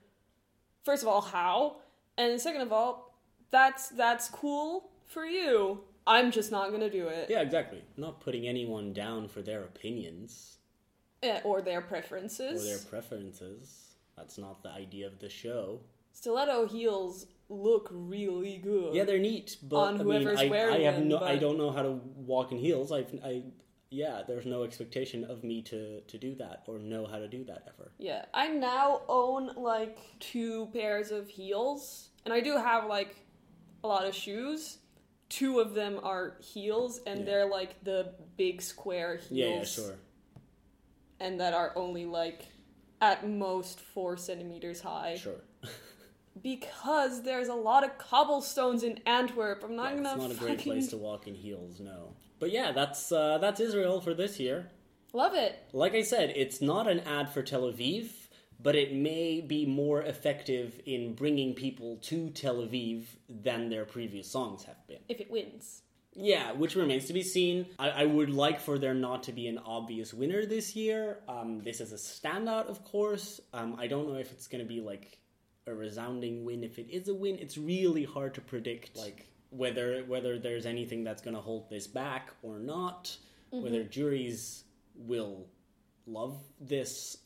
first 0.83 1.01
of 1.03 1.09
all, 1.09 1.21
how? 1.21 1.77
And 2.17 2.39
second 2.39 2.61
of 2.61 2.71
all, 2.71 3.17
that's 3.51 3.89
that's 3.89 4.29
cool 4.29 4.89
for 5.05 5.25
you. 5.25 5.81
I'm 6.07 6.31
just 6.31 6.51
not 6.51 6.71
gonna 6.71 6.89
do 6.89 7.07
it. 7.07 7.29
Yeah, 7.29 7.41
exactly. 7.41 7.83
Not 7.97 8.21
putting 8.21 8.47
anyone 8.47 8.93
down 8.93 9.27
for 9.27 9.41
their 9.41 9.63
opinions 9.63 10.57
Eh, 11.23 11.41
Or 11.43 11.61
their 11.61 11.81
preferences. 11.81 12.61
or 12.61 12.65
their 12.67 12.77
preferences. 12.89 13.95
That's 14.15 14.37
not 14.37 14.61
the 14.61 14.69
idea 14.69 15.07
of 15.07 15.19
the 15.19 15.29
show. 15.29 15.79
Stiletto 16.13 16.67
heels 16.67 17.25
look 17.49 17.89
really 17.91 18.57
good. 18.57 18.93
Yeah, 18.93 19.03
they're 19.03 19.19
neat, 19.19 19.57
but 19.63 19.77
On 19.77 19.87
I 19.87 19.97
mean, 19.97 20.05
whoever's 20.05 20.41
I, 20.41 20.47
wearing 20.47 20.75
I 20.75 20.79
have 20.81 20.95
them, 20.95 21.07
no, 21.09 21.19
I 21.19 21.35
don't 21.37 21.57
know 21.57 21.71
how 21.71 21.81
to 21.83 21.91
walk 22.15 22.51
in 22.51 22.57
heels. 22.57 22.91
I've, 22.91 23.11
I, 23.23 23.43
yeah, 23.89 24.21
there's 24.27 24.45
no 24.45 24.63
expectation 24.63 25.23
of 25.23 25.43
me 25.43 25.61
to 25.63 26.01
to 26.01 26.17
do 26.17 26.35
that 26.35 26.63
or 26.67 26.79
know 26.79 27.05
how 27.05 27.19
to 27.19 27.27
do 27.27 27.43
that 27.45 27.63
ever. 27.67 27.91
Yeah, 27.97 28.25
I 28.33 28.47
now 28.49 29.01
own 29.07 29.51
like 29.55 29.97
two 30.19 30.67
pairs 30.73 31.11
of 31.11 31.29
heels, 31.29 32.09
and 32.25 32.33
I 32.33 32.41
do 32.41 32.57
have 32.57 32.87
like 32.87 33.15
a 33.83 33.87
lot 33.87 34.05
of 34.05 34.15
shoes. 34.15 34.79
Two 35.29 35.59
of 35.59 35.73
them 35.73 35.99
are 36.03 36.37
heels, 36.39 36.99
and 37.07 37.19
Yeah. 37.19 37.25
they're 37.25 37.45
like 37.49 37.83
the 37.83 38.13
big 38.37 38.61
square 38.61 39.15
heels. 39.17 39.31
Yeah, 39.31 39.49
yeah, 39.57 39.63
sure. 39.63 39.95
And 41.19 41.39
that 41.39 41.53
are 41.53 41.71
only 41.75 42.05
like 42.05 42.45
at 43.01 43.27
most 43.27 43.79
four 43.79 44.17
centimeters 44.17 44.81
high. 44.81 45.15
Sure. 45.17 45.41
Because 46.41 47.23
there's 47.23 47.47
a 47.47 47.53
lot 47.53 47.85
of 47.85 47.97
cobblestones 47.97 48.83
in 48.83 48.99
Antwerp. 49.05 49.63
I'm 49.63 49.75
not 49.77 49.91
Yeah, 49.91 50.03
gonna 50.03 50.09
it's 50.15 50.21
not 50.21 50.31
a 50.31 50.35
great 50.35 50.59
place 50.59 50.89
to 50.89 50.97
walk 50.97 51.27
in 51.27 51.33
heels, 51.33 51.79
no. 51.79 52.13
But 52.39 52.51
yeah, 52.51 52.71
that's 52.71 53.11
uh, 53.11 53.37
that's 53.39 53.59
Israel 53.59 54.01
for 54.01 54.13
this 54.13 54.39
year. 54.39 54.69
love 55.13 55.33
it. 55.33 55.57
Like 55.73 55.93
I 55.93 56.01
said, 56.03 56.33
it's 56.35 56.61
not 56.61 56.87
an 56.87 56.99
ad 57.01 57.29
for 57.33 57.41
Tel 57.41 57.63
Aviv, 57.71 58.09
but 58.61 58.75
it 58.75 58.93
may 58.93 59.41
be 59.41 59.65
more 59.65 60.01
effective 60.01 60.79
in 60.85 61.13
bringing 61.15 61.53
people 61.53 61.97
to 62.03 62.29
Tel 62.31 62.57
Aviv 62.57 63.05
than 63.29 63.69
their 63.69 63.85
previous 63.85 64.29
songs 64.29 64.63
have 64.65 64.85
been. 64.87 64.99
If 65.07 65.19
it 65.21 65.31
wins. 65.31 65.81
Yeah, 66.17 66.53
which 66.53 66.75
remains 66.75 67.05
to 67.05 67.13
be 67.13 67.23
seen. 67.23 67.65
I, 67.77 67.89
I 67.89 68.05
would 68.05 68.29
like 68.29 68.61
for 68.61 68.79
there 68.79 68.93
not 68.93 69.23
to 69.23 69.33
be 69.33 69.47
an 69.47 69.57
obvious 69.57 70.13
winner 70.13 70.45
this 70.45 70.73
year. 70.75 71.19
Um, 71.27 71.61
this 71.61 71.81
is 71.81 71.91
a 71.91 71.97
standout, 71.97 72.67
of 72.67 72.85
course. 72.85 73.41
Um, 73.53 73.75
I 73.77 73.87
don't 73.87 74.07
know 74.07 74.15
if 74.15 74.31
it's 74.31 74.47
going 74.47 74.63
to 74.63 74.67
be 74.67 74.79
like 74.79 75.19
a 75.67 75.73
resounding 75.73 76.45
win. 76.45 76.63
If 76.63 76.79
it 76.79 76.89
is 76.89 77.09
a 77.09 77.13
win, 77.13 77.37
it's 77.39 77.57
really 77.57 78.05
hard 78.05 78.33
to 78.35 78.41
predict 78.41 78.95
like 78.97 79.27
whether 79.55 80.03
whether 80.07 80.37
there's 80.37 80.65
anything 80.65 81.03
that's 81.03 81.21
going 81.21 81.35
to 81.35 81.41
hold 81.41 81.69
this 81.69 81.87
back 81.87 82.31
or 82.43 82.59
not. 82.59 83.15
Whether 83.51 83.83
juries 83.83 84.65
will 84.97 85.45
love 86.07 86.37
this 86.59 87.19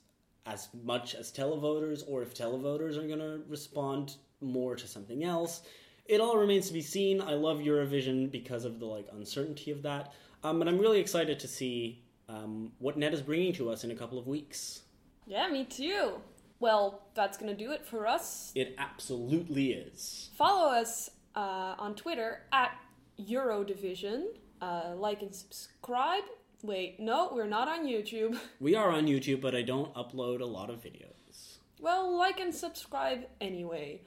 as 0.45 0.69
much 0.83 1.15
as 1.15 1.31
televoters, 1.31 2.03
or 2.07 2.21
if 2.21 2.33
televoters 2.33 2.97
are 2.97 3.07
going 3.07 3.19
to 3.19 3.41
respond 3.47 4.15
more 4.41 4.75
to 4.75 4.87
something 4.87 5.23
else. 5.23 5.61
It 6.05 6.21
all 6.21 6.37
remains 6.37 6.67
to 6.67 6.73
be 6.73 6.81
seen. 6.81 7.21
I 7.21 7.33
love 7.33 7.59
Eurovision 7.59 8.31
because 8.31 8.65
of 8.65 8.79
the 8.79 8.85
like 8.85 9.07
uncertainty 9.11 9.71
of 9.71 9.83
that, 9.83 10.13
um, 10.43 10.59
but 10.59 10.67
I'm 10.67 10.79
really 10.79 10.99
excited 10.99 11.39
to 11.39 11.47
see 11.47 12.03
um, 12.27 12.71
what 12.79 12.97
Net 12.97 13.13
is 13.13 13.21
bringing 13.21 13.53
to 13.53 13.69
us 13.69 13.83
in 13.83 13.91
a 13.91 13.95
couple 13.95 14.17
of 14.17 14.27
weeks. 14.27 14.81
Yeah, 15.27 15.47
me 15.49 15.65
too. 15.65 16.13
Well, 16.59 17.03
that's 17.13 17.37
gonna 17.37 17.55
do 17.55 17.71
it 17.71 17.85
for 17.85 18.07
us. 18.07 18.51
It 18.55 18.75
absolutely 18.77 19.71
is. 19.73 20.29
Follow 20.35 20.71
us 20.71 21.11
uh, 21.35 21.75
on 21.77 21.95
Twitter 21.95 22.41
at 22.51 22.71
Eurodivision. 23.19 24.25
Uh, 24.61 24.93
like 24.95 25.21
and 25.21 25.33
subscribe. 25.33 26.23
Wait, 26.63 26.99
no, 26.99 27.31
we're 27.33 27.47
not 27.47 27.67
on 27.67 27.85
YouTube. 27.85 28.37
We 28.59 28.75
are 28.75 28.89
on 28.89 29.07
YouTube, 29.07 29.39
but 29.39 29.55
I 29.55 29.61
don't 29.61 29.93
upload 29.93 30.41
a 30.41 30.45
lot 30.45 30.69
of 30.69 30.81
videos. 30.81 31.57
Well, 31.79 32.17
like 32.17 32.39
and 32.41 32.53
subscribe 32.53 33.25
anyway. 33.39 34.01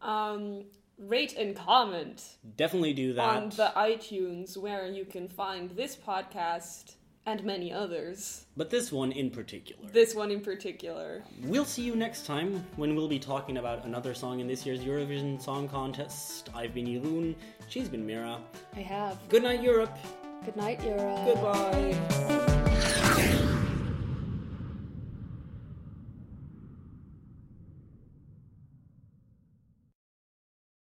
Um, 0.00 0.66
rate 0.96 1.34
and 1.36 1.56
comment 1.56 2.22
Definitely 2.56 2.92
do 2.92 3.14
that. 3.14 3.28
on 3.36 3.48
the 3.50 3.72
iTunes 3.76 4.56
where 4.56 4.86
you 4.86 5.04
can 5.04 5.28
find 5.28 5.70
this 5.70 5.96
podcast 5.96 6.94
and 7.28 7.44
many 7.44 7.70
others. 7.70 8.46
but 8.56 8.70
this 8.70 8.90
one 8.90 9.12
in 9.12 9.30
particular. 9.30 9.86
This 9.92 10.14
one 10.14 10.30
in 10.30 10.40
particular. 10.40 11.22
We'll 11.42 11.66
see 11.66 11.82
you 11.82 11.94
next 11.94 12.24
time 12.24 12.64
when 12.76 12.96
we'll 12.96 13.06
be 13.08 13.18
talking 13.18 13.58
about 13.58 13.84
another 13.84 14.14
song 14.14 14.40
in 14.40 14.46
this 14.46 14.64
year's 14.64 14.80
Eurovision 14.80 15.40
Song 15.40 15.68
Contest. 15.68 16.48
I've 16.54 16.72
been 16.72 16.86
Jeroen, 16.86 17.34
she's 17.68 17.88
been 17.88 18.06
Mira. 18.06 18.40
I 18.74 18.80
have. 18.80 19.16
Good 19.28 19.42
night, 19.42 19.62
Europe. 19.62 19.96
Good 20.44 20.56
night, 20.56 20.82
Europe. 20.82 21.26
Goodbye. 21.26 22.54